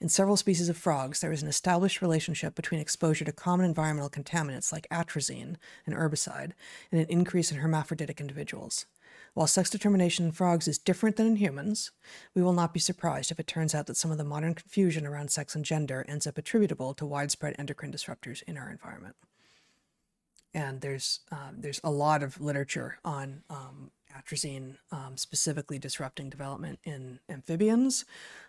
[0.00, 4.10] In several species of frogs, there is an established relationship between exposure to common environmental
[4.10, 5.54] contaminants like atrazine,
[5.86, 6.54] an herbicide,
[6.90, 8.86] and an increase in hermaphroditic individuals.
[9.38, 11.92] While sex determination in frogs is different than in humans,
[12.34, 15.06] we will not be surprised if it turns out that some of the modern confusion
[15.06, 19.14] around sex and gender ends up attributable to widespread endocrine disruptors in our environment.
[20.52, 26.80] And there's um, there's a lot of literature on um, atrazine um, specifically disrupting development
[26.82, 28.06] in amphibians.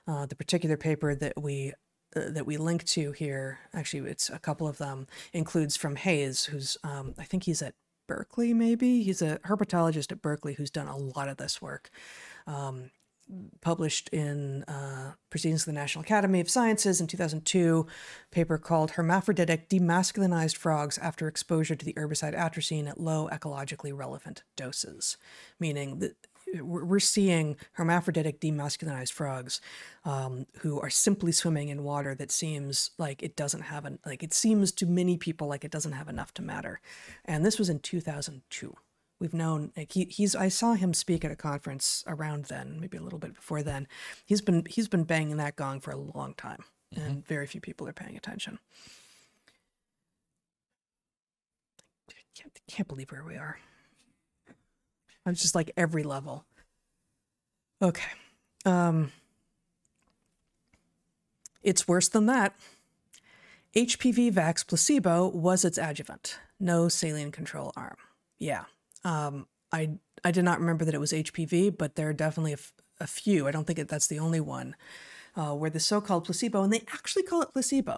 [0.08, 1.72] Uh, the particular paper that we
[2.16, 6.46] uh, that we link to here, actually, it's a couple of them, includes from Hayes,
[6.46, 7.76] who's um, I think he's at
[8.10, 11.92] Berkeley, maybe he's a herpetologist at Berkeley who's done a lot of this work.
[12.48, 12.90] Um,
[13.62, 17.86] published in uh, Proceedings of the National Academy of Sciences in 2002,
[18.32, 24.42] paper called Hermaphroditic Demasculinized Frogs After Exposure to the Herbicide Atrazine at Low Ecologically Relevant
[24.58, 25.18] Doses,
[25.60, 26.16] meaning that
[26.62, 29.62] we're seeing hermaphroditic demasculinized frogs
[30.06, 34.24] um, who are simply swimming in water that seems like it doesn't have an like
[34.24, 36.80] it seems to many people like it doesn't have enough to matter.
[37.26, 38.76] And this was in 2002
[39.20, 42.96] we've known like he, he's i saw him speak at a conference around then maybe
[42.98, 43.88] a little bit before then.
[44.26, 46.64] He's been he's been banging that gong for a long time
[46.96, 48.60] and very few people are paying attention.
[52.36, 53.60] Can't, can't believe where we are
[55.26, 56.46] i'm just like every level
[57.82, 58.12] okay
[58.66, 59.12] um
[61.62, 62.54] it's worse than that
[63.76, 67.98] hpv vax placebo was its adjuvant no saline control arm
[68.38, 68.64] yeah
[69.04, 69.92] um, I
[70.24, 73.08] I did not remember that it was HPV, but there are definitely a, f- a
[73.08, 73.48] few.
[73.48, 74.76] I don't think that's the only one
[75.36, 77.98] uh, where the so-called placebo, and they actually call it placebo.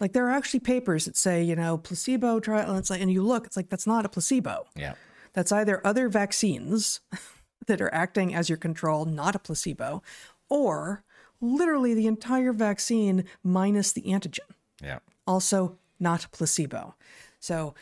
[0.00, 3.12] Like there are actually papers that say, you know, placebo trial, and it's like, and
[3.12, 4.66] you look, it's like that's not a placebo.
[4.74, 4.94] Yeah.
[5.36, 7.00] That's either other vaccines
[7.66, 10.02] that are acting as your control, not a placebo,
[10.48, 11.04] or
[11.42, 14.48] literally the entire vaccine minus the antigen
[14.82, 15.00] Yeah.
[15.26, 16.94] also not placebo.
[17.38, 17.74] So,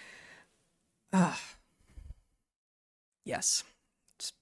[1.12, 1.36] uh,
[3.24, 3.62] yes,
[4.16, 4.32] it's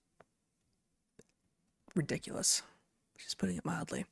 [1.94, 2.62] ridiculous.
[3.18, 4.06] Just putting it mildly.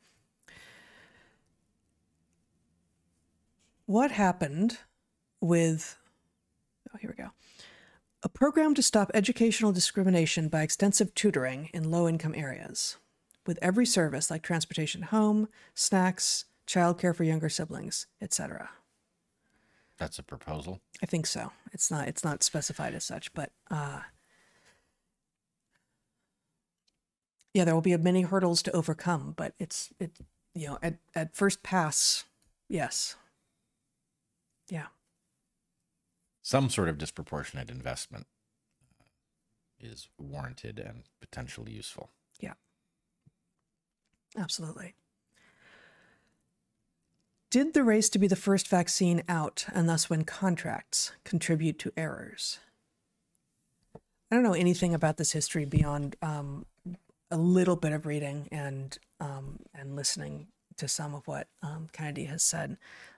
[3.87, 4.77] What happened
[5.41, 5.97] with,
[6.95, 7.31] oh, here we go.
[8.23, 12.99] A program to stop educational discrimination by extensive tutoring in low income areas,
[13.47, 18.71] with every service like transportation home, snacks, childcare for younger siblings, etc.
[19.97, 20.81] That's a proposal.
[21.03, 21.53] I think so.
[21.73, 24.01] It's not it's not specified as such, but uh
[27.55, 30.13] yeah, there will be many hurdles to overcome, but it's it
[30.55, 32.25] you know, at at first pass,
[32.69, 33.17] yes.
[34.69, 34.87] Yeah.
[36.43, 38.27] Some sort of disproportionate investment
[39.01, 39.05] uh,
[39.79, 42.11] is warranted and potentially useful.
[42.41, 42.55] Yeah.
[44.37, 44.95] Absolutely.
[47.51, 51.93] Did the race to be the first vaccine out and thus win contracts contribute to
[51.97, 52.61] errors?
[54.31, 56.67] I don't know anything about this history beyond um,
[57.31, 62.25] a little bit of reading and um, and listening to some of what um, Kennedy
[62.25, 62.77] has said,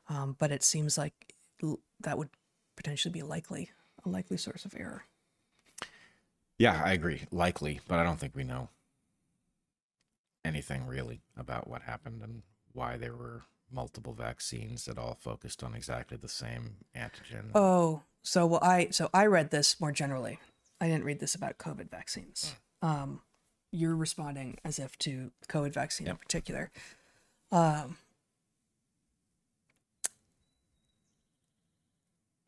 [0.09, 1.35] um, but it seems like
[2.01, 2.31] that would
[2.77, 3.71] potentially be likely
[4.05, 5.05] a likely source of error.
[6.59, 7.23] Yeah, I agree.
[7.31, 8.69] Likely, but I don't think we know
[10.45, 12.43] anything really about what happened and
[12.73, 17.51] why there were multiple vaccines that all focused on exactly the same antigen.
[17.55, 20.39] Oh, so well, I so I read this more generally.
[20.81, 22.55] I didn't read this about COVID vaccines.
[22.83, 23.23] Um,
[23.71, 26.71] you're responding as if to COVID vaccine in particular.
[27.51, 27.97] Um,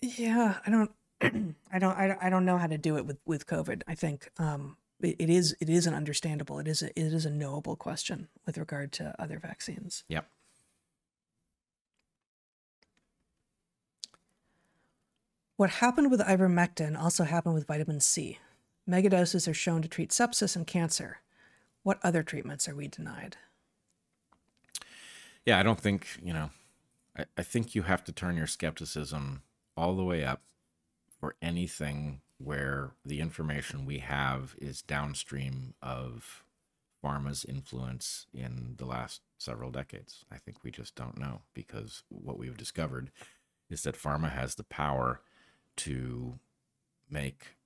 [0.05, 0.91] yeah, I don't,
[1.73, 3.83] I don't, I don't, I don't know how to do it with with COVID.
[3.87, 7.27] I think um, it, it is it is an understandable, it is a, it is
[7.27, 10.05] a knowable question with regard to other vaccines.
[10.09, 10.27] Yep.
[15.57, 18.39] What happened with ivermectin also happened with vitamin C.
[18.89, 21.19] Megadoses are shown to treat sepsis and cancer.
[21.85, 23.37] What other treatments are we denied?
[25.47, 26.51] Yeah, I don't think, you know,
[27.17, 29.43] I, I think you have to turn your skepticism
[29.77, 30.43] all the way up
[31.21, 36.45] for anything where the information we have is downstream of
[37.03, 40.25] pharma's influence in the last several decades.
[40.33, 43.11] I think we just don't know because what we've discovered
[43.71, 45.21] is that pharma has the power
[45.77, 46.39] to
[47.11, 47.57] make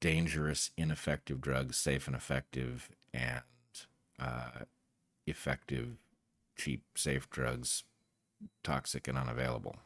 [0.00, 3.42] dangerous, ineffective drugs safe and effective, and
[4.18, 4.64] uh,
[5.26, 5.96] effective,
[6.56, 7.84] cheap, safe drugs
[8.62, 9.76] toxic and unavailable.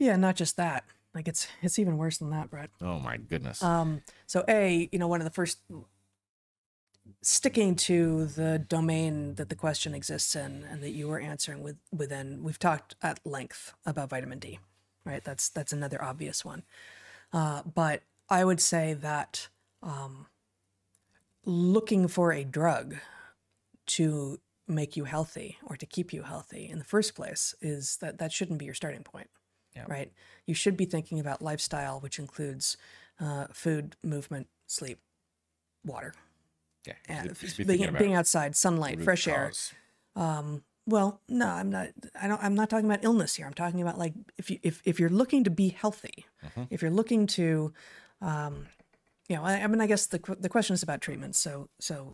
[0.00, 0.84] Yeah, not just that.
[1.14, 2.70] Like it's it's even worse than that, Bret.
[2.80, 3.62] Oh my goodness.
[3.62, 5.58] Um, so a, you know, one of the first
[7.22, 11.76] sticking to the domain that the question exists in and that you were answering with
[11.92, 14.58] within, we've talked at length about vitamin D,
[15.04, 15.22] right?
[15.22, 16.62] That's that's another obvious one.
[17.32, 19.48] Uh, but I would say that
[19.82, 20.26] um,
[21.44, 22.96] looking for a drug
[23.86, 28.18] to make you healthy or to keep you healthy in the first place is that
[28.18, 29.28] that shouldn't be your starting point
[29.76, 29.84] Yeah.
[29.86, 30.12] right
[30.46, 32.76] you should be thinking about lifestyle which includes
[33.20, 34.98] uh, food movement sleep
[35.84, 36.14] water
[36.86, 36.94] yeah.
[37.08, 39.52] and you should be being, being outside sunlight fresh air
[40.16, 41.88] um, well no i'm not
[42.20, 44.82] i don't i'm not talking about illness here i'm talking about like if you if,
[44.84, 46.66] if you're looking to be healthy Mhm.
[46.70, 47.72] if you're looking to
[48.20, 48.66] um,
[49.28, 52.12] you know I, I mean i guess the, the question is about treatment so so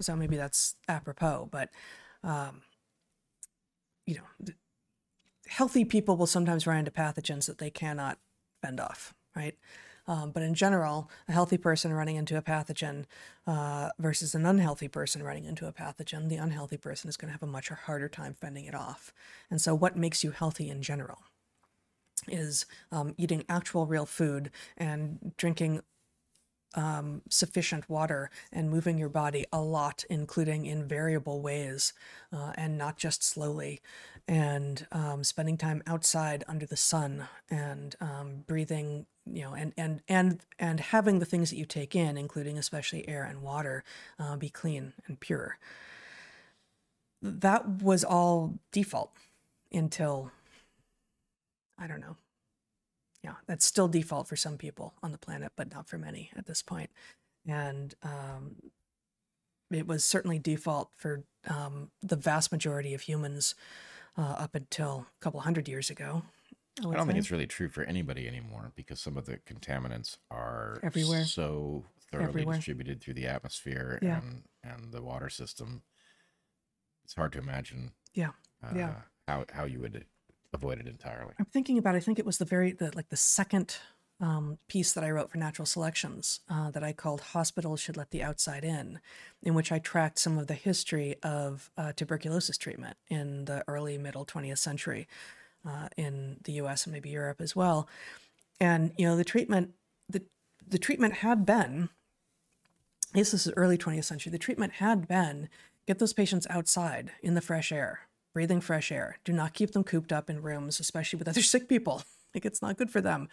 [0.00, 1.70] so maybe that's apropos but
[2.24, 2.62] um,
[4.06, 4.52] you know
[5.48, 8.18] healthy people will sometimes run into pathogens that they cannot
[8.62, 9.56] fend off right?
[10.08, 13.04] Um, but in general a healthy person running into a pathogen
[13.46, 17.32] uh, versus an unhealthy person running into a pathogen the unhealthy person is going to
[17.32, 19.12] have a much harder time fending it off.
[19.50, 21.18] And so what makes you healthy in general
[22.28, 25.82] is um, eating actual real food and drinking
[26.74, 31.92] um, sufficient water and moving your body a lot, including in variable ways
[32.32, 33.80] uh, and not just slowly,
[34.28, 40.00] and um, spending time outside under the sun and um, breathing, you know, and and
[40.08, 43.84] and and having the things that you take in, including especially air and water,
[44.18, 45.58] uh, be clean and pure.
[47.22, 49.12] That was all default
[49.72, 50.30] until
[51.78, 52.16] I don't know.
[53.26, 56.46] Yeah, that's still default for some people on the planet, but not for many at
[56.46, 56.90] this point.
[57.44, 58.54] And um,
[59.72, 63.56] it was certainly default for um, the vast majority of humans
[64.16, 66.22] uh, up until a couple hundred years ago.
[66.80, 70.18] I would don't think it's really true for anybody anymore because some of the contaminants
[70.30, 71.24] are Everywhere.
[71.24, 72.56] so thoroughly Everywhere.
[72.56, 74.18] distributed through the atmosphere Yeah.
[74.20, 75.82] and and the water system.
[77.04, 77.90] It's hard to imagine.
[78.14, 78.30] Yeah.
[78.62, 78.94] Uh, Yeah.
[79.26, 80.06] How how you would
[80.52, 81.34] avoid it entirely.
[81.38, 81.94] I'm thinking about.
[81.94, 83.76] I think it was the very the like the second
[84.20, 88.10] um, piece that I wrote for Natural Selections uh, that I called "Hospitals Should Let
[88.10, 89.00] the Outside In,"
[89.42, 93.98] in which I tracked some of the history of uh, tuberculosis treatment in the early
[93.98, 95.06] middle 20th century
[95.66, 96.84] uh, in the U.S.
[96.84, 97.88] and maybe Europe as well.
[98.60, 99.72] And you know the treatment
[100.08, 100.22] the
[100.66, 101.90] the treatment had been
[103.12, 104.30] this is early 20th century.
[104.30, 105.48] The treatment had been
[105.86, 108.00] get those patients outside in the fresh air,
[108.36, 109.16] breathing fresh air.
[109.24, 112.02] Do not keep them cooped up in rooms, especially with other sick people.
[112.34, 113.30] Like it's not good for them.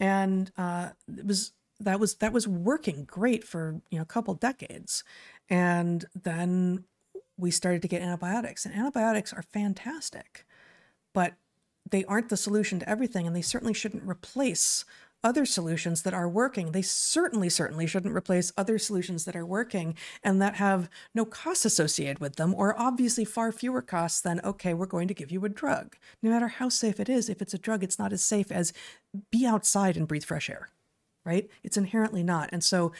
[0.00, 4.34] And uh, it was that was that was working great for you know a couple
[4.34, 5.04] decades,
[5.48, 6.82] and then
[7.36, 10.44] we started to get antibiotics, and antibiotics are fantastic,
[11.12, 11.34] but
[11.88, 14.84] they aren't the solution to everything, and they certainly shouldn't replace
[15.24, 16.70] other solutions that are working.
[16.72, 21.64] They certainly, certainly shouldn't replace other solutions that are working and that have no costs
[21.64, 25.44] associated with them, or obviously far fewer costs than, okay, we're going to give you
[25.44, 25.96] a drug.
[26.22, 28.72] No matter how safe it is, if it's a drug, it's not as safe as
[29.30, 30.68] be outside and breathe fresh air,
[31.24, 31.48] right?
[31.62, 32.50] It's inherently not.
[32.52, 32.92] And so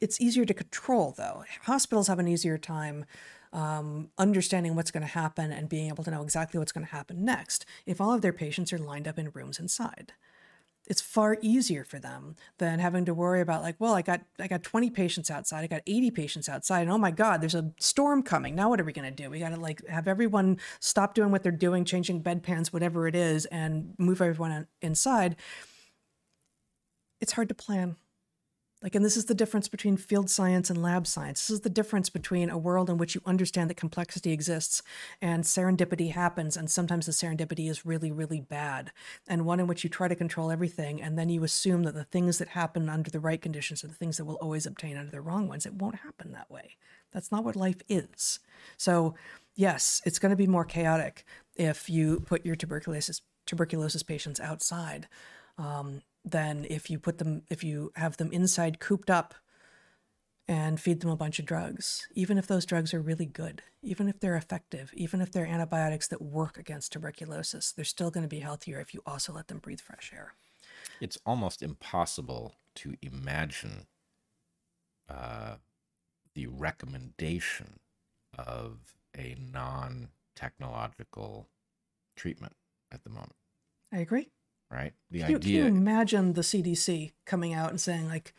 [0.00, 1.44] it's easier to control, though.
[1.62, 3.04] Hospitals have an easier time
[3.52, 6.92] um, understanding what's going to happen and being able to know exactly what's going to
[6.92, 10.14] happen next if all of their patients are lined up in rooms inside
[10.88, 14.48] it's far easier for them than having to worry about like well i got i
[14.48, 17.72] got 20 patients outside i got 80 patients outside and oh my god there's a
[17.78, 18.54] storm coming.
[18.54, 19.28] Now what are we going to do?
[19.28, 23.14] We got to like have everyone stop doing what they're doing changing bedpans whatever it
[23.14, 25.36] is and move everyone inside.
[27.20, 27.96] It's hard to plan
[28.82, 31.40] like and this is the difference between field science and lab science.
[31.40, 34.82] This is the difference between a world in which you understand that complexity exists
[35.20, 38.92] and serendipity happens and sometimes the serendipity is really really bad
[39.28, 42.04] and one in which you try to control everything and then you assume that the
[42.04, 45.10] things that happen under the right conditions are the things that will always obtain under
[45.10, 45.64] the wrong ones.
[45.66, 46.76] It won't happen that way.
[47.12, 48.40] That's not what life is.
[48.76, 49.14] So
[49.54, 51.24] yes it's going to be more chaotic
[51.56, 55.08] if you put your tuberculosis tuberculosis patients outside
[55.58, 59.34] um, than if you put them if you have them inside cooped up
[60.48, 64.08] and feed them a bunch of drugs, even if those drugs are really good, even
[64.08, 68.28] if they're effective, even if they're antibiotics that work against tuberculosis, they're still going to
[68.28, 70.34] be healthier if you also let them breathe fresh air.
[71.00, 73.86] It's almost impossible to imagine
[75.08, 75.56] uh,
[76.34, 77.78] the recommendation
[78.36, 78.78] of
[79.16, 81.48] a non technological
[82.16, 82.54] treatment
[82.90, 83.34] at the moment,
[83.92, 84.30] I agree.
[84.72, 84.92] Right?
[85.10, 88.32] The Can you, can you imagine the CDC coming out and saying, like,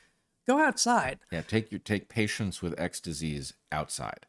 [0.48, 1.20] go outside?
[1.32, 4.26] yeah, take your take patients with X disease outside,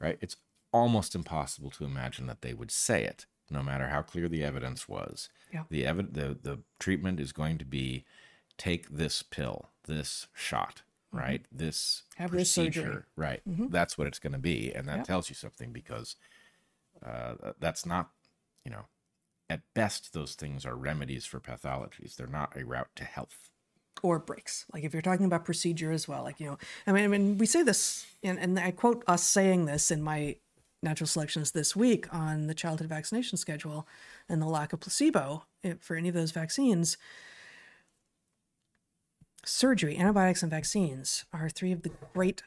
[0.00, 0.18] right?
[0.20, 0.36] It's
[0.72, 4.88] almost impossible to imagine that they would say it, no matter how clear the evidence
[4.88, 5.28] was.
[5.52, 5.64] Yeah.
[5.70, 8.04] The evid- the the treatment is going to be
[8.58, 11.44] take this pill, this shot, right?
[11.52, 12.36] This Mm-hmm.
[12.36, 12.70] This surgery.
[12.82, 13.40] procedure, right?
[13.48, 13.70] Mhm.
[13.70, 15.06] That's what it's going to be, and that Yep.
[15.06, 16.16] tells you something because
[17.04, 18.10] uh, that's not,
[18.64, 18.84] you know,
[19.50, 22.14] at best those things are remedies for pathologies.
[22.14, 23.50] They're not a route to health.
[24.02, 24.64] or breaks.
[24.72, 27.36] Like if you're talking about procedure as well, like you know, I mean, I mean,
[27.36, 30.36] we say this, and, and I quote us saying this in my
[30.82, 33.86] natural selections this week on the childhood vaccination schedule
[34.28, 36.96] and the lack of placebo eh, for any of those vaccines.
[39.44, 42.42] Surgery, antibiotics, and vaccines are three of the great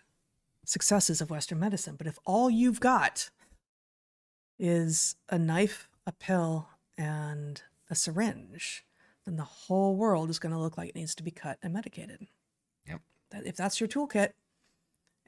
[0.66, 1.96] successes of Western medicine.
[1.98, 3.30] But if all you've got
[4.58, 8.86] is a knife, a pill, and a syringe,
[9.26, 11.74] then the whole world is going to look like it needs to be cut and
[11.74, 12.28] medicated.
[12.88, 13.02] Yep.
[13.32, 14.32] That if that's your toolkit,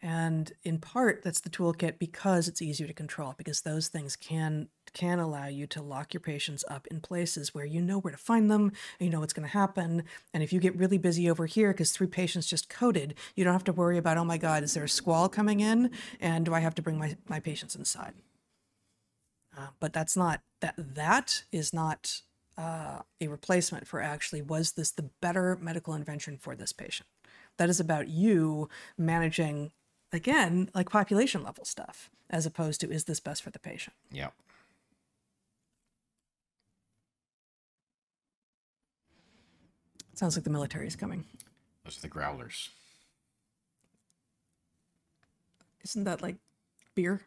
[0.01, 4.67] and in part that's the toolkit because it's easier to control because those things can
[4.93, 8.17] can allow you to lock your patients up in places where you know where to
[8.17, 10.03] find them and you know what's going to happen
[10.33, 13.53] and if you get really busy over here because three patients just coded you don't
[13.53, 15.89] have to worry about oh my god is there a squall coming in
[16.19, 18.13] and do i have to bring my, my patients inside
[19.57, 22.21] uh, but that's not that that is not
[22.57, 27.07] uh, a replacement for actually was this the better medical invention for this patient
[27.57, 29.71] that is about you managing
[30.13, 34.29] again like population level stuff as opposed to is this best for the patient Yeah.
[40.13, 41.25] sounds like the military is coming
[41.83, 42.69] Those are the growlers.
[45.83, 46.37] isn't that like
[46.95, 47.21] beer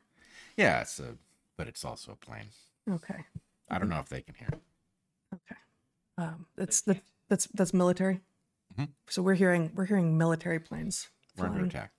[0.56, 1.16] Yeah, it's a,
[1.59, 2.48] but it's also a plane.
[2.90, 3.24] okay
[3.70, 4.48] I don't know if they can hear.
[5.34, 5.56] okay
[6.16, 8.20] um, that's that, that's that's military
[8.78, 8.88] Mhm.
[9.09, 11.90] so we're hearing we're hearing military planes We're under attack.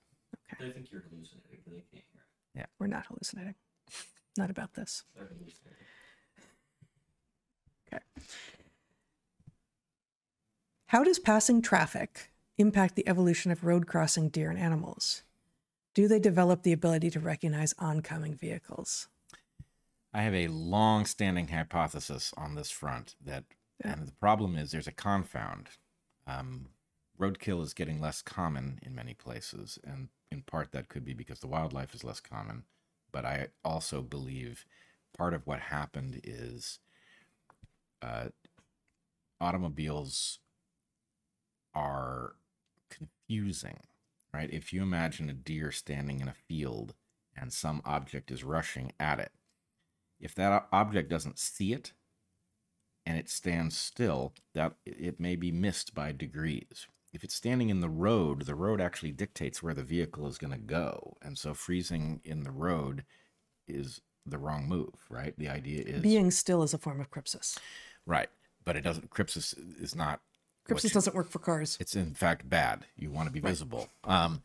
[0.52, 0.66] Okay.
[0.66, 2.22] They think you're hallucinating, but they can't hear.
[2.54, 2.66] Yeah.
[2.78, 3.54] We're not hallucinating
[4.36, 5.04] not about this
[7.92, 8.02] Okay.
[10.86, 15.22] How does passing traffic impact the evolution of road crossing deer and animals?
[15.94, 19.08] Do they develop the ability to recognize oncoming vehicles?
[20.12, 23.44] I have a long standing hypothesis on this front that,
[23.80, 25.68] and the problem is there's a confound.
[26.26, 26.66] Um,
[27.18, 31.40] roadkill is getting less common in many places, and in part that could be because
[31.40, 32.64] the wildlife is less common.
[33.12, 34.64] But I also believe
[35.16, 36.78] part of what happened is
[38.02, 38.28] uh,
[39.40, 40.40] automobiles
[41.74, 42.34] are
[42.88, 43.78] confusing,
[44.34, 44.50] right?
[44.52, 46.94] If you imagine a deer standing in a field
[47.36, 49.32] and some object is rushing at it,
[50.20, 51.92] if that object doesn't see it
[53.06, 56.86] and it stands still, that it may be missed by degrees.
[57.12, 60.52] If it's standing in the road, the road actually dictates where the vehicle is going
[60.52, 63.04] to go, and so freezing in the road
[63.66, 65.34] is the wrong move, right?
[65.36, 67.58] The idea is Being still is a form of crypsis.
[68.06, 68.28] right,
[68.64, 69.10] but it doesn't.
[69.10, 70.20] Crypsis is not.
[70.68, 71.76] Crypsis you- doesn't work for cars.
[71.80, 72.86] it's in fact bad.
[72.96, 73.88] You want to be visible.
[74.04, 74.42] Um,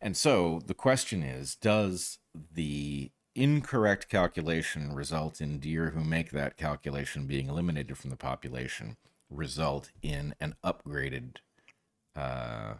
[0.00, 2.18] and so the question is Does
[2.52, 8.96] the incorrect calculation result in deer who make that calculation being eliminated from the population
[9.30, 11.36] result in an upgraded
[12.14, 12.74] uh,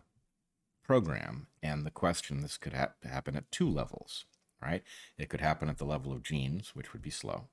[0.84, 1.46] program?
[1.62, 4.24] And the question this could hap happen at two levels,
[4.60, 4.82] right?
[5.16, 7.48] It could happen at the level of genes, which would be slow.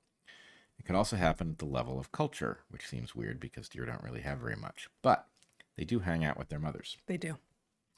[0.78, 4.02] It could also happen at the level of culture, which seems weird because deer don't
[4.02, 4.88] really have very much.
[5.02, 5.26] But
[5.76, 6.96] they do hang out with their mothers.
[7.06, 7.36] They do.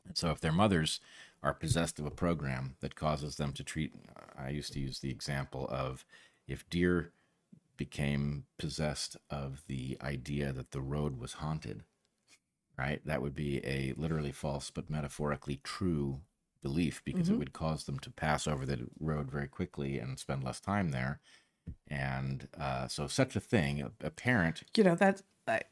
[0.06, 1.00] And so if their mothers
[1.42, 3.94] are possessed of a program that causes them to treat,
[4.36, 6.04] I used to use the example of
[6.46, 7.12] if deer
[7.76, 11.84] became possessed of the idea that the road was haunted,
[12.78, 13.04] right?
[13.04, 16.22] That would be a literally false but metaphorically true
[16.62, 17.38] belief because it Mhm.
[17.38, 21.20] would cause them to pass over the road very quickly and spend less time there.
[21.88, 25.62] And uh, so, such a thing, a, a parent You know that I,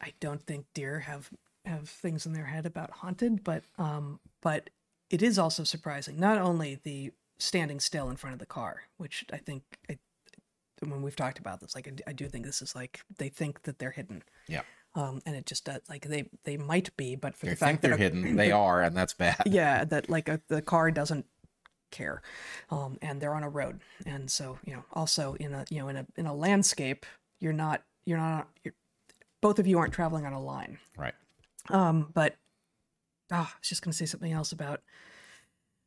[0.00, 1.30] I don't think deer have
[1.64, 4.70] have things in their head about haunted, but um, but
[5.10, 6.18] it is also surprising.
[6.18, 9.98] Not only the standing still in front of the car, which I think I,
[10.86, 13.78] when we've talked about this, like I do think this is like they think that
[13.78, 14.22] they're hidden.
[14.48, 14.62] Yeah.
[14.94, 17.82] um, and it just does like they they might be, but for They the fact
[17.82, 18.36] they're that a- hidden.
[18.36, 19.42] They are, and that's bad.
[19.46, 21.26] yeah that like a, the car doesn't
[21.90, 22.22] care
[22.70, 25.88] um and they're on a road and so you know also in a you know
[25.88, 27.04] in a in a landscape
[27.38, 28.72] you're not you're not you're,
[29.42, 31.12] both of you aren't traveling on a line Right.
[31.70, 32.36] Um but
[33.30, 34.80] ah i was just going to say something else about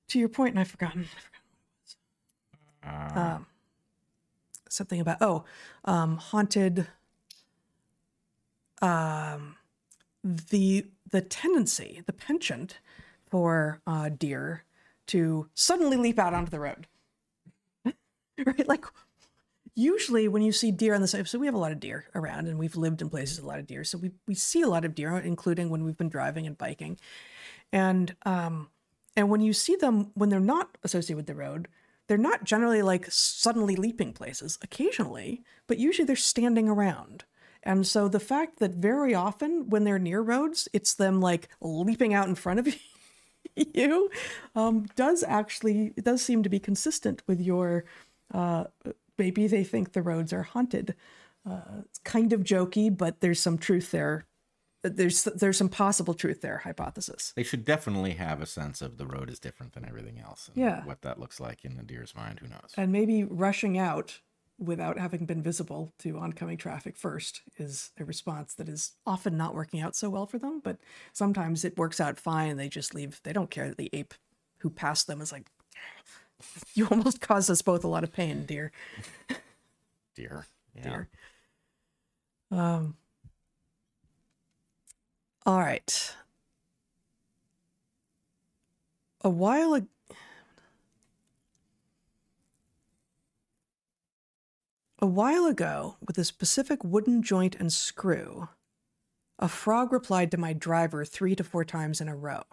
[0.08, 1.08] to your point and i've forgotten
[2.84, 3.46] Uh, um
[4.70, 5.44] something about oh
[5.86, 6.88] um haunted
[8.82, 9.56] um
[10.24, 12.80] the the tendency the penchant
[13.30, 14.64] for uh deer
[15.08, 16.88] to suddenly leap out onto the road.
[18.46, 18.68] Right?
[18.68, 18.84] Like
[19.76, 22.06] usually when you see deer on the side so we have a lot of deer
[22.16, 23.84] around and we've lived in places with a lot of deer.
[23.84, 26.98] So we, we see a lot of deer including when we've been driving and biking.
[27.72, 28.70] And um
[29.18, 31.68] and when you see them when they're not associated with the road
[32.08, 37.26] they're not generally like suddenly leaping places occasionally but usually they're standing around.
[37.62, 42.14] And so the fact that very often when they're near roads it's them like leaping
[42.14, 42.68] out in front of
[43.56, 44.10] you
[44.56, 47.84] um, does actually it does seem to be consistent with your
[48.34, 48.66] uh,
[49.18, 50.96] maybe they think the roads are haunted
[51.50, 54.26] uh, it's kind of jokey but there's some truth there
[54.84, 59.06] there's there's some possible truth there hypothesis they should definitely have a sense of the
[59.08, 60.48] road is different than everything else.
[60.48, 60.86] And Yeah.
[60.86, 62.72] What that looks like in the deer's mind, who knows?
[62.78, 64.20] and maybe rushing out
[64.60, 69.56] without having been visible to oncoming traffic first is a response that is often not
[69.56, 70.78] working out so well for them but
[71.14, 74.14] sometimes it works out fine and they just leave they don't care that the ape
[74.60, 75.48] who passed them is like
[76.74, 78.72] you almost caused us both a lot of pain dear
[80.16, 80.46] Dear.
[80.76, 80.84] Yeah.
[80.84, 81.10] dear
[82.52, 82.96] um
[85.46, 86.16] all right
[89.22, 89.88] a while ago
[95.00, 98.50] A while ago, with a specific wooden joint and screw,
[99.40, 102.44] a frog replied to my driver three to four times in a row.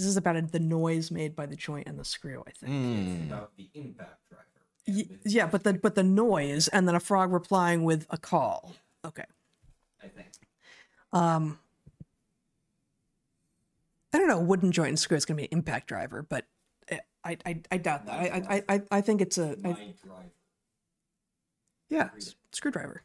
[0.00, 2.72] This is about the noise made by the joint and the screw, I think.
[2.72, 3.26] Hmm.
[3.30, 4.46] About the impact driver.
[4.88, 8.72] Y- yeah, but the but the noise and then a frog replying with a call.
[9.04, 9.26] Okay.
[10.02, 10.28] I think.
[11.12, 11.58] Um
[14.14, 16.46] I don't know, wooden joint and screw is going to be an impact driver, but
[16.88, 18.18] eh, I I, I doubt that.
[18.18, 19.78] I, I I I think it's a driver.
[21.90, 22.08] yeah
[22.52, 23.02] screwdriver.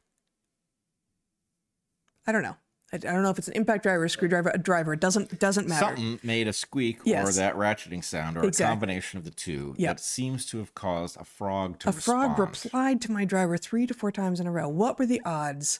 [2.26, 2.56] I don't know.
[3.04, 4.94] I, don't know if it's an impact driver, a screwdriver, a driver.
[4.94, 5.86] It doesn't it doesn't matter.
[5.88, 8.66] Something made a squeak or that ratcheting sound or Exactly.
[8.66, 9.98] a combination of the two Yep.
[9.98, 13.86] that seems to have caused a frog to a frog replied to my driver three
[13.88, 14.70] to four times in a row.
[14.70, 15.80] What were the odds?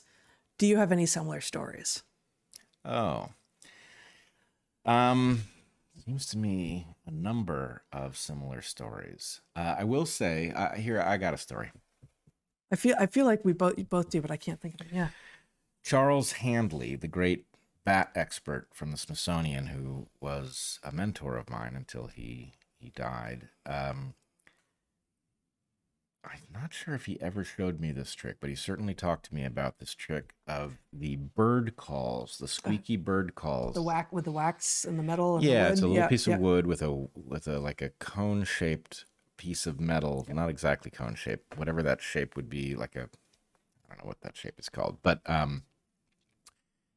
[0.58, 2.02] Do you have any similar stories?
[2.84, 3.28] Oh.
[4.84, 5.42] Um
[6.04, 9.40] seems to me a number of similar stories.
[9.56, 11.72] Uh, I will say uh, here I got a story.
[12.72, 14.92] I feel I feel like we both both do, but I can't think of it.
[14.92, 15.08] Yeah.
[15.86, 17.44] Charles Handley, the great
[17.84, 23.50] bat expert from the Smithsonian, who was a mentor of mine until he he died.
[23.64, 24.14] Um,
[26.24, 29.34] I'm not sure if he ever showed me this trick, but he certainly talked to
[29.34, 33.76] me about this trick of the bird calls, the squeaky bird calls.
[33.76, 35.36] The whack with the wax and the metal.
[35.36, 36.34] And the yeah, it's a little Yeah, piece yeah.
[36.34, 39.04] of wood with a with a like a cone shaped
[39.36, 43.08] piece of metal, not exactly cone shaped, whatever that shape would be, like a
[43.88, 45.62] I don't know what that shape is called, but um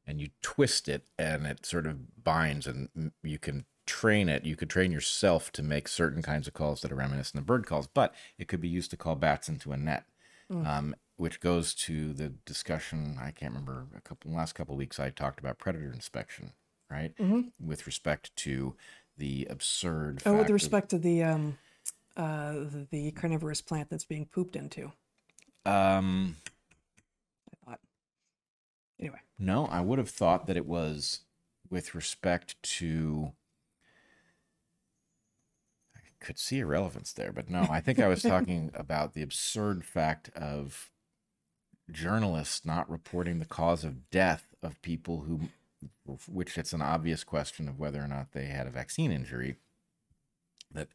[0.09, 4.43] and you twist it and it sort of binds and you can train it.
[4.43, 7.67] You could train yourself to make certain kinds of calls that are reminiscent of bird
[7.67, 10.05] calls, but it could be used to call bats into a net.
[10.51, 13.19] Um, which goes to the discussion.
[13.21, 14.99] I can't remember a couple last couple weeks.
[14.99, 16.53] I talked about predator inspection,
[16.89, 17.13] right?
[17.63, 18.73] With respect to
[19.15, 20.23] the absurd.
[20.25, 21.57] Oh, with fact of- respect to the um,
[22.17, 22.53] uh,
[22.89, 24.91] the, carnivorous plant that's being pooped into.
[25.65, 26.37] um.
[28.99, 31.21] Anyway, No, I would have thought that it was
[31.69, 33.31] with respect to.
[35.95, 39.21] I could see a relevance there, but no, I think I was talking about the
[39.21, 40.91] absurd fact of
[41.91, 45.41] journalists not reporting the cause of death of people who,
[46.27, 49.55] which it's an obvious question of whether or not they had a vaccine injury.
[50.71, 50.89] That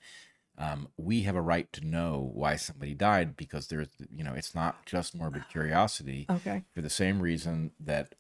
[0.59, 4.55] um, we have a right to know why somebody died because there's, you know, it's
[4.55, 6.65] not just morbid curiosity okay.
[6.73, 8.15] for the same reason that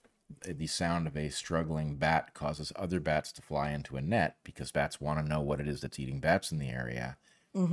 [0.46, 4.72] the sound of a struggling bat causes other bats to fly into a net because
[4.72, 7.16] bats want to know what it is that's eating bats in the area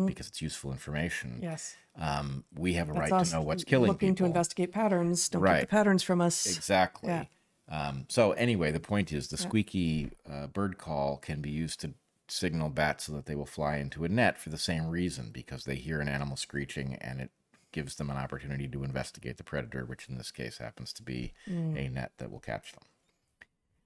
[0.06, 1.40] because it's useful information.
[1.42, 1.76] Yes.
[1.98, 5.28] Um, we have a That's right to know what's killing looking to investigate patterns.
[5.28, 5.62] Don't Right.
[5.62, 6.46] the patterns from us.
[6.46, 7.10] Exactly.
[7.10, 7.26] Yeah.
[7.68, 11.94] Um, so anyway, the point is the squeaky uh, bird call can be used to
[12.32, 15.66] signal bats so that they will fly into a net for the same reason because
[15.66, 17.30] they hear an animal screeching and it
[17.74, 21.34] gives them an opportunity to investigate the predator, which in this case happens to be
[21.48, 21.78] Mm.
[21.78, 22.84] a net that will catch them.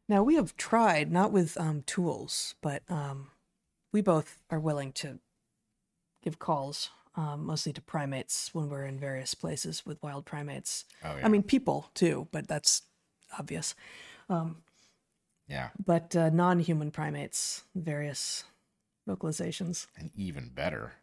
[0.08, 3.32] Now we have tried, not with um, tools, but um,
[3.92, 5.20] we both are willing to
[6.24, 10.86] give calls, um, mostly to primates when we're in various places with wild primates.
[11.04, 12.84] Oh yeah, I mean, people too, but that's
[13.40, 13.74] obvious.
[15.48, 18.44] Yeah, But uh, non-human primates, various
[19.08, 19.88] vocalizations.
[19.98, 20.94] and even better,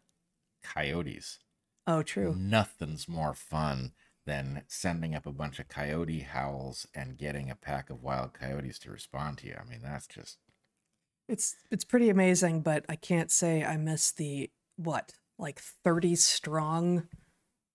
[0.63, 1.39] coyotes.
[1.87, 2.35] Oh, true.
[2.37, 3.93] Nothing's more fun
[4.25, 8.79] than sending up a bunch of coyote howls and getting a pack of wild coyotes
[8.79, 9.55] to respond to you.
[9.59, 10.37] I mean, that's just
[11.27, 17.07] It's it's pretty amazing, but I can't say I miss the what like thirty strong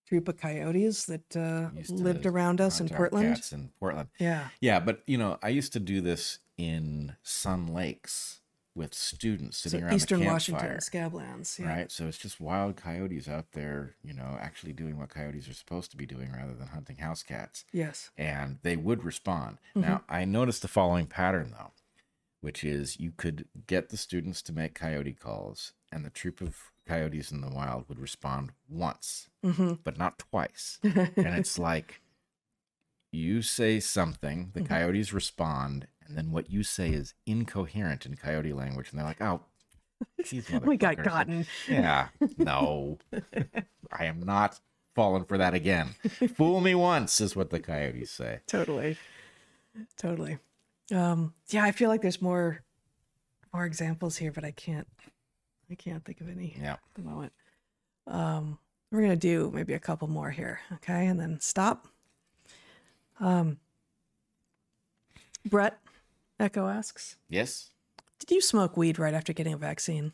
[0.06, 3.34] troop of coyotes that uh, lived around us in Portland.
[3.34, 4.08] cats in Portland.
[4.18, 4.48] Yeah.
[4.62, 8.40] Yeah, but you know, I used to do this in Sun Lakes
[8.74, 10.78] with students So sitting around Eastern the Washington campfire.
[11.11, 11.59] scablands.
[11.59, 11.66] Yeah.
[11.68, 15.54] Right, so it's just wild coyotes out there, you know, actually doing what coyotes are
[15.54, 17.64] supposed to be doing rather than hunting house cats.
[17.72, 18.11] Yes.
[18.16, 19.59] and they would respond.
[19.70, 19.80] Mm-hmm.
[19.80, 21.72] Now, I noticed the following pattern though,
[22.40, 26.56] which is you could get the students to make coyote calls, and the troop of
[26.86, 29.74] coyotes in the wild would respond once, Mm-hmm.
[29.82, 30.78] but not twice.
[30.84, 32.00] and it's like
[33.11, 34.59] you say something, Mm-hmm.
[34.62, 39.06] the coyotes respond, and then what you say is incoherent in coyote language, and they're
[39.06, 39.40] like, "Oh,
[40.64, 41.46] We got gotten.
[41.68, 42.98] Yeah, no,
[43.92, 44.61] I am not
[44.94, 45.94] falling for that again.
[46.36, 48.40] Fool me once is what the coyotes say.
[48.46, 48.96] Totally.
[49.96, 50.38] Totally.
[50.92, 52.62] Um, yeah, I feel like there's more
[53.52, 54.88] more examples here, but I can't
[55.70, 56.72] I can't think of any Yeah.
[56.74, 57.32] at the moment.
[58.06, 58.59] Um,
[58.90, 61.86] we're gonna do maybe a couple more here, okay, and then stop.
[63.20, 63.59] Um,
[65.44, 65.78] Bret
[66.39, 67.70] Echo asks, Yes.
[68.18, 70.12] "Did you smoke weed right after getting a vaccine?"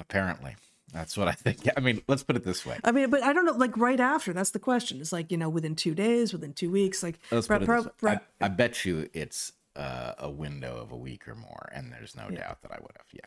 [0.00, 0.56] Apparently.
[0.92, 1.66] That's what I think.
[1.66, 2.78] Yeah, I mean, let's put it this way.
[2.82, 4.32] I mean, but I don't know, like right after.
[4.32, 5.00] That's the question.
[5.00, 7.78] It's like you know, within two days, within two weeks, like Let's put it Bret-
[7.78, 7.92] this way.
[8.00, 11.92] Bret- I, I bet you it's uh, a window of a week or more, and
[11.92, 13.06] there's no doubt that I would have.
[13.12, 13.20] Yeah.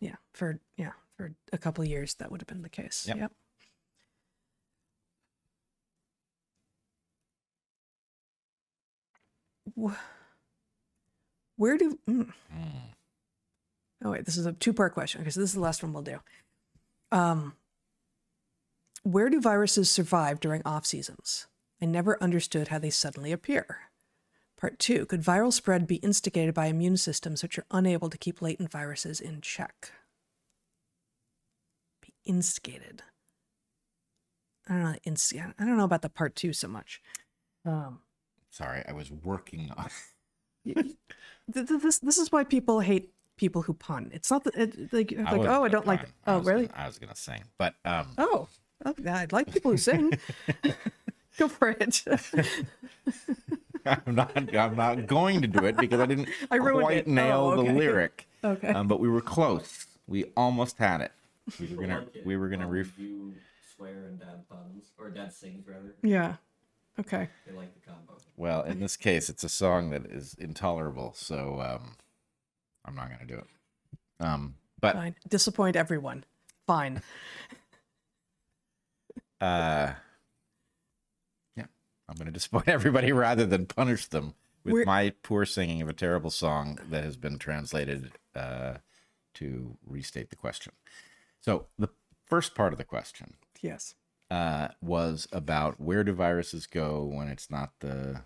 [0.00, 3.06] yeah, for yeah, for a couple of years, that would have been the case.
[3.08, 3.16] Yep.
[3.16, 3.32] yep.
[11.56, 11.98] Where do?
[12.08, 12.32] mm.
[12.54, 12.70] Mm.
[14.04, 15.20] Oh wait, this is a two-part question.
[15.20, 16.20] Okay, so this is the last one we'll do.
[17.10, 17.54] Um,
[19.02, 21.46] where do viruses survive during off seasons?
[21.80, 23.90] I never understood how they suddenly appear.
[24.58, 28.42] Part two: Could viral spread be instigated by immune systems which are unable to keep
[28.42, 29.92] latent viruses in check?
[32.02, 33.02] Be instigated.
[34.68, 35.52] I don't know.
[35.58, 37.00] I don't know about the part two so much.
[37.64, 38.00] Um,
[38.56, 39.90] Sorry, I was working on.
[40.64, 40.96] th-
[41.52, 44.10] th- this this is why people hate people who pun.
[44.14, 46.86] It's not that it, like like oh I don't like oh I really Gonna, I
[46.86, 48.48] was gonna sing, but um, oh
[48.86, 50.12] okay, I like people who sing.
[51.38, 52.02] Go for it.
[53.84, 54.32] I'm not.
[54.54, 57.06] I'm not going to do it because I didn't I ruined quite it.
[57.08, 58.26] nail Oh, the lyric.
[58.42, 58.68] Okay.
[58.68, 59.86] Um, but we were close.
[60.06, 61.12] We almost had it.
[61.60, 61.98] We were gonna.
[61.98, 62.66] Like it We were gonna.
[62.66, 63.34] when Ref- You
[63.76, 65.94] swear and dad puns, or dad sings rather.
[66.02, 66.36] yeah.
[66.98, 67.28] Okay.
[67.46, 68.14] They like the combo.
[68.36, 71.96] well, in this case, it's a song that is intolerable, so um,
[72.84, 73.46] I'm not gonna do it.
[74.20, 75.14] Um, but Fine.
[75.28, 76.24] Disappoint everyone.
[76.66, 77.02] Fine.
[79.40, 79.92] uh
[81.56, 81.64] yeah
[82.08, 84.32] i'm going to disappoint everybody rather than punish them
[84.64, 88.74] with We're- my poor singing of a terrible song that has been translated uh
[89.34, 90.72] to restate the question
[91.42, 91.90] so the
[92.24, 93.94] first part of the question Yes.
[94.30, 98.22] Uh was about where do viruses go when it's not the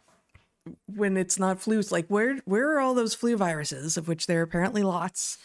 [0.86, 4.40] When it's not flus, like where where are all those flu viruses, of which there
[4.40, 5.38] are apparently lots?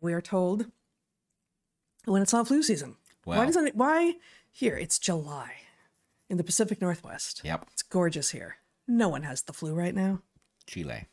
[0.00, 0.66] We are told
[2.04, 2.96] when it's not flu season.
[3.24, 3.76] why doesn't it?
[3.76, 4.14] Why
[4.50, 4.76] here?
[4.76, 5.52] It's July
[6.28, 7.42] in the Pacific Northwest.
[7.44, 8.56] yep It's gorgeous here.
[8.88, 10.22] No one has the flu right now.
[10.66, 11.06] chile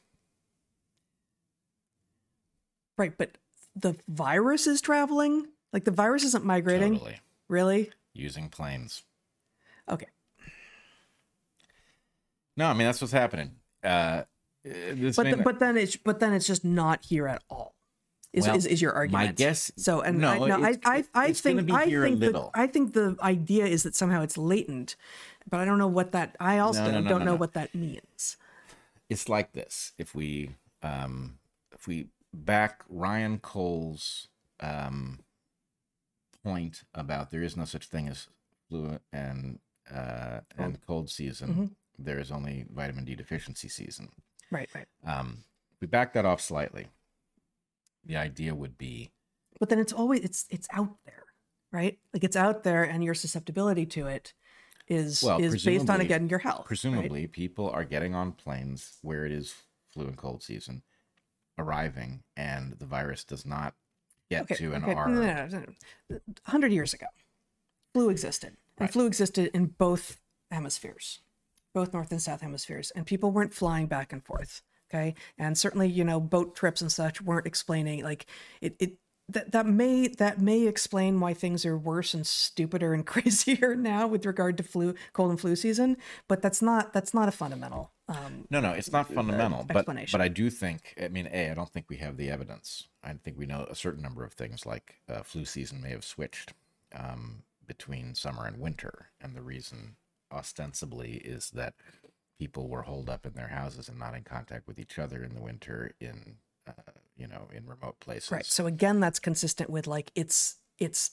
[2.98, 3.38] Right, but
[3.76, 5.48] the virus is traveling.
[5.74, 6.94] Like the virus isn't migrating.
[6.94, 7.92] totally Really?
[8.16, 9.04] Using planes
[9.90, 10.08] Okay.
[12.58, 13.52] no i mean that's what's happening
[13.84, 14.24] uh
[14.64, 17.76] But the, but then it's but then it's just not here at all.
[18.34, 19.28] Is Well, is, is your argument?
[19.28, 20.82] my guess So and no, I, no, I it's-
[21.14, 22.50] I I think be I here a think the.
[22.56, 24.96] I think the idea is that somehow it's latent,
[25.48, 26.36] but I don't know what that.
[26.40, 27.44] I also No, no, don't no, know no.
[27.44, 28.38] what that means.
[29.08, 31.38] it's like this if we um
[31.78, 34.28] if we back ryan cole's
[34.60, 35.20] um
[36.46, 38.28] point about there is no such thing as
[38.70, 39.60] flu and
[39.94, 41.66] uh and cold season Mm-hmm.
[42.08, 44.10] there is only vitamin d deficiency season
[44.52, 44.88] Right, right.
[45.14, 45.44] um
[45.82, 46.88] we back that off slightly
[48.06, 49.12] the idea would be
[49.60, 51.24] But then it's always it's it's out there,
[51.72, 51.98] right?
[52.14, 54.34] Like it's out there, and your susceptibility to it
[54.88, 56.60] is Well, is based on again your health.
[56.60, 56.68] right?
[56.74, 59.56] Presumably, people are getting on planes where it is
[59.92, 60.84] flu and cold season,
[61.58, 63.74] arriving, and the virus does not
[64.30, 66.20] get Okay, to an okay, no, no, no, no.
[66.46, 67.08] 100 years ago,
[67.94, 68.58] flu existed.
[68.78, 68.92] And Right.
[68.92, 70.20] flu existed in both
[70.52, 71.22] hemispheres,
[71.74, 72.92] both North and South hemispheres.
[72.92, 74.62] And people weren't flying back and forth.
[74.90, 75.16] Okay.
[75.38, 78.26] And certainly, you know, boat trips and such weren't explaining like
[78.62, 78.98] it, it
[79.30, 84.08] that, that may that may explain why things are worse and stupider and crazier now
[84.08, 85.98] with regard to flu cold and flu season
[86.28, 90.22] but that's not that's not a fundamental um, No, no, it's not fundamental, but but
[90.22, 90.94] I do think.
[91.02, 92.88] I mean, a, I don't think we have the evidence.
[93.04, 96.04] I think we know a certain number of things, like uh, flu season may have
[96.04, 96.54] switched
[96.96, 99.96] um, between summer and winter, and the reason
[100.32, 101.74] ostensibly is that
[102.38, 105.34] people were holed up in their houses and not in contact with each other in
[105.34, 106.36] the winter in
[106.68, 108.32] uh, you know in remote places.
[108.32, 108.46] Right.
[108.46, 111.12] So again, that's consistent with like it's it's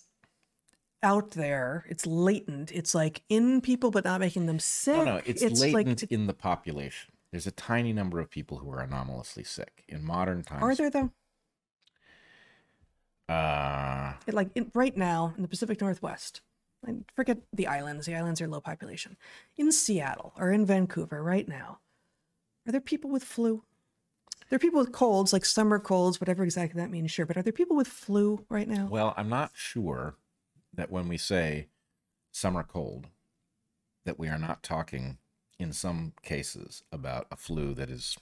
[1.03, 4.97] out there, it's latent, it's like in people but not making them sick.
[4.97, 7.13] No, no, it's, like latent in the population.
[7.31, 10.63] There's a tiny number of people who are anomalously sick in modern times.
[10.63, 11.11] are there though?
[13.33, 16.43] Uh, It, like in, right now in the Pacific Northwest,
[16.87, 18.07] and forget the islands.
[18.07, 19.17] The islands are low population.
[19.57, 21.79] In Seattle or in Vancouver right now,
[22.67, 23.65] are there people with flu?
[24.49, 27.25] There are people with colds, like summer colds, whatever exactly that means, sure.
[27.25, 28.87] But are there people with flu right now?
[28.91, 30.17] Well, I'm not sure
[30.75, 31.69] that when we say
[32.31, 33.09] summer cold,
[34.05, 35.19] that we are not talking
[35.59, 38.17] in some cases about a flu that is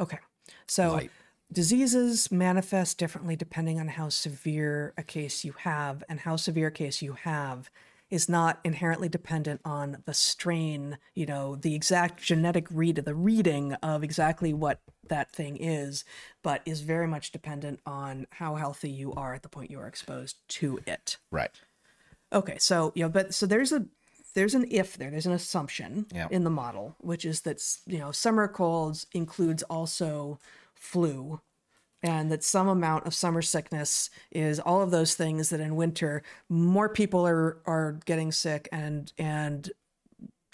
[0.00, 0.18] Okay.
[0.66, 1.10] So light.
[1.52, 6.72] diseases manifest differently depending on how severe a case you have, and how severe a
[6.72, 7.70] case you have
[8.08, 13.72] is not inherently dependent on the strain, you know, the exact genetic read the reading
[13.74, 16.04] of exactly what that thing is,
[16.42, 19.88] but is very much dependent on how healthy you are at the point you are
[19.88, 21.16] exposed to it.
[21.32, 21.60] right.
[22.36, 23.86] Okay, so you know, but so there's a
[24.34, 26.28] there's an if there, there's an assumption Yeah.
[26.30, 30.38] in the model, which is that you know summer colds includes also
[30.74, 31.40] flu,
[32.02, 36.22] and that some amount of summer sickness is all of those things that in winter
[36.50, 39.70] more people are are getting sick and and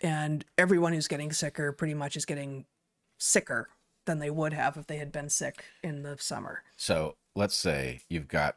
[0.02, 2.64] and everyone who's getting sicker pretty much is getting
[3.18, 3.68] sicker
[4.06, 6.62] than they would have if they had been sick in the summer.
[6.76, 8.56] So let's say you've got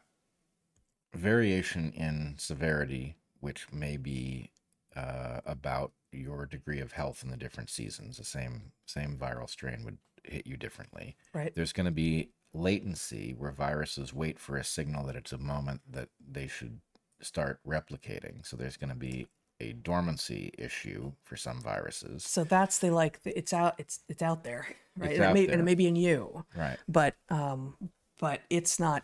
[1.16, 4.50] variation in severity, which may be
[4.94, 8.16] uh, about your degree of health in the different seasons.
[8.16, 11.16] The same same viral strain would hit you differently.
[11.32, 11.54] Right.
[11.54, 15.82] There's going to be latency where viruses wait for a signal that it's a moment
[15.90, 16.80] that they should
[17.20, 18.46] start replicating.
[18.46, 19.28] So there's going to be
[19.60, 22.24] a dormancy issue for some viruses.
[22.24, 25.12] So that's the like it's out it's it's out there, right?
[25.12, 25.52] It's and, it may, there.
[25.52, 26.44] and it may be in you.
[26.56, 26.78] Right.
[26.88, 27.76] but um
[28.18, 29.02] but it's not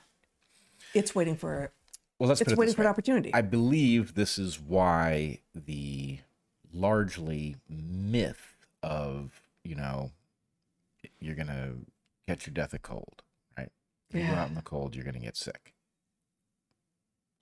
[0.94, 1.72] it's waiting for
[2.22, 6.20] Well, let's it's waiting for an opportunity I believe this is why the
[6.72, 10.12] largely myth of, you know,
[11.18, 11.78] you're going to
[12.28, 13.22] catch your death of cold,
[13.58, 13.70] right?
[14.08, 15.71] If you go out in the cold, you're going to get sick.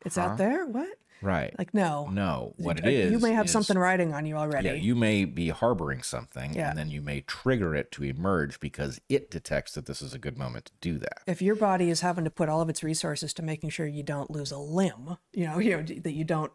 [0.04, 0.22] It's huh?
[0.22, 0.88] out there what
[1.22, 1.54] Right.
[1.58, 4.68] like no no, what it Uh, you may have is- something riding on you already
[4.68, 6.70] Yeah, you may be harboring something, Yeah.
[6.70, 10.18] and then you may trigger it to emerge because it detects that this is a
[10.18, 11.20] good moment to do that.
[11.26, 14.02] if your body is having to put all of its resources to making sure you
[14.02, 16.52] don't lose a limb you know you know that you don't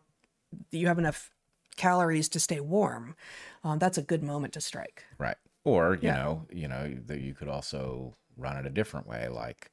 [0.72, 1.30] that you have enough
[1.76, 3.16] calories to stay warm
[3.64, 5.38] um, that's a good moment to strike Right.
[5.64, 6.16] Or, you Yeah.
[6.16, 9.28] know, you know, that you could also run it a different way.
[9.30, 9.72] Like,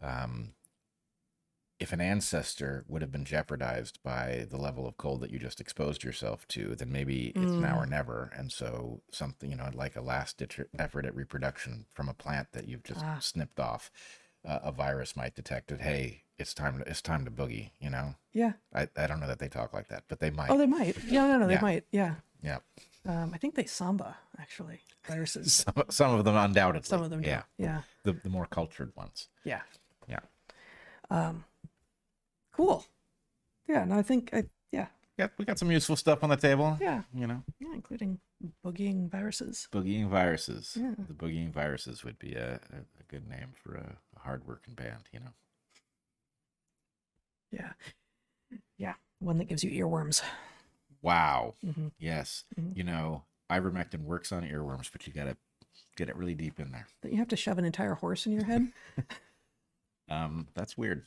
[0.00, 0.52] um,
[1.82, 5.60] if an ancestor would have been jeopardized by the level of cold that you just
[5.60, 7.82] exposed yourself to, then maybe it's now Mm.
[7.82, 8.30] or never.
[8.36, 12.52] And so something, you know, like a last ditch effort at reproduction from a plant
[12.52, 13.18] that you've just Ah.
[13.20, 13.90] snipped off,
[14.44, 15.80] uh, a virus might detect it.
[15.80, 18.14] Hey, it's time to, it's time to boogie, you know?
[18.32, 20.50] yeah I, I don't know that they talk like that, but they might.
[20.50, 21.60] oh they might no no no they Yeah.
[21.60, 22.58] might yeah yeah.
[23.04, 26.88] um, i think they samba actually viruses Some, some of them undoubtedly.
[26.88, 27.28] some of them do.
[27.28, 27.42] Yeah.
[27.58, 29.28] yeah The, the more cultured ones.
[29.44, 29.62] yeah
[30.08, 30.20] Yeah.
[31.10, 31.44] um
[32.52, 32.84] cool
[33.68, 34.86] yeah no i think i yeah
[35.18, 36.78] Yeah, we got some useful stuff on the table.
[36.80, 38.18] yeah You know, yeah including
[38.64, 40.76] boogieing viruses boogieing viruses.
[40.80, 40.94] Yeah.
[40.96, 45.04] The boogieing viruses would be a, a, a good name for a, a hard-working band.
[45.12, 45.32] You know.
[47.52, 47.72] yeah
[48.78, 50.22] yeah one that gives you earworms
[51.02, 51.54] Wow.
[51.64, 52.44] hmm Yes.
[52.58, 52.76] Mhm.
[52.76, 55.36] You know, ivermectin works on earworms, but you gotta
[55.96, 56.86] get it really deep in there.
[57.02, 58.68] that you have to shove an entire horse in your head
[60.08, 61.04] Um, that's weird.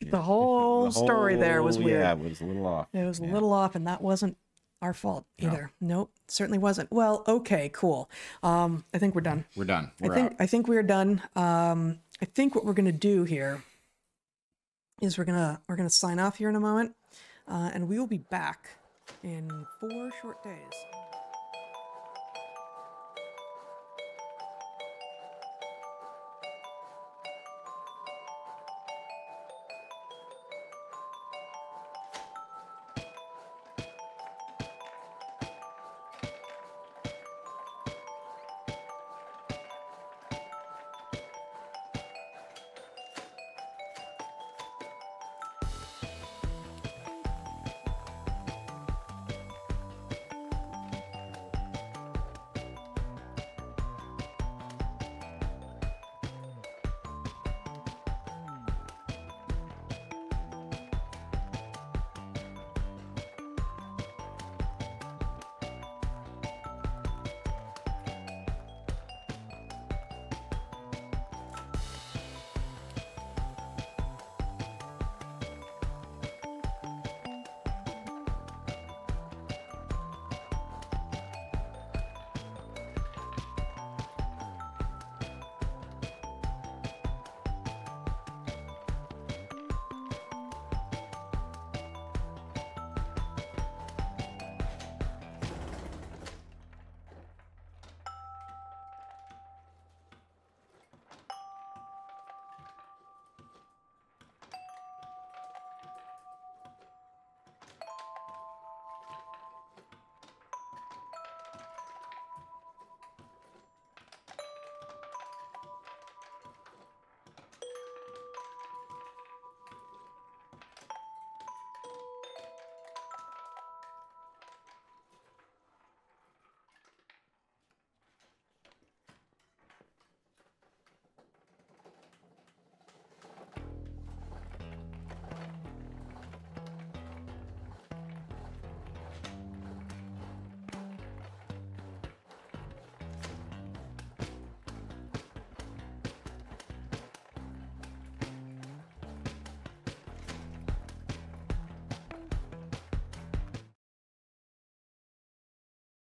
[0.00, 2.88] The whole The story there was weird Yeah, it was a little off.
[2.92, 4.36] it was a little off and that wasn't
[4.82, 5.48] our fault No.
[5.48, 8.10] either nope certainly wasn't well okay cool
[8.42, 9.92] um i think we're done We're done.
[10.02, 10.36] I We're think out.
[10.40, 11.22] I think we're done.
[11.36, 13.62] Um, I think what we're gonna do here
[15.00, 16.94] is we're gonna we're gonna sign off here in a moment.
[17.48, 18.68] uh, and we will be back
[19.24, 19.48] in
[19.80, 20.72] four short days.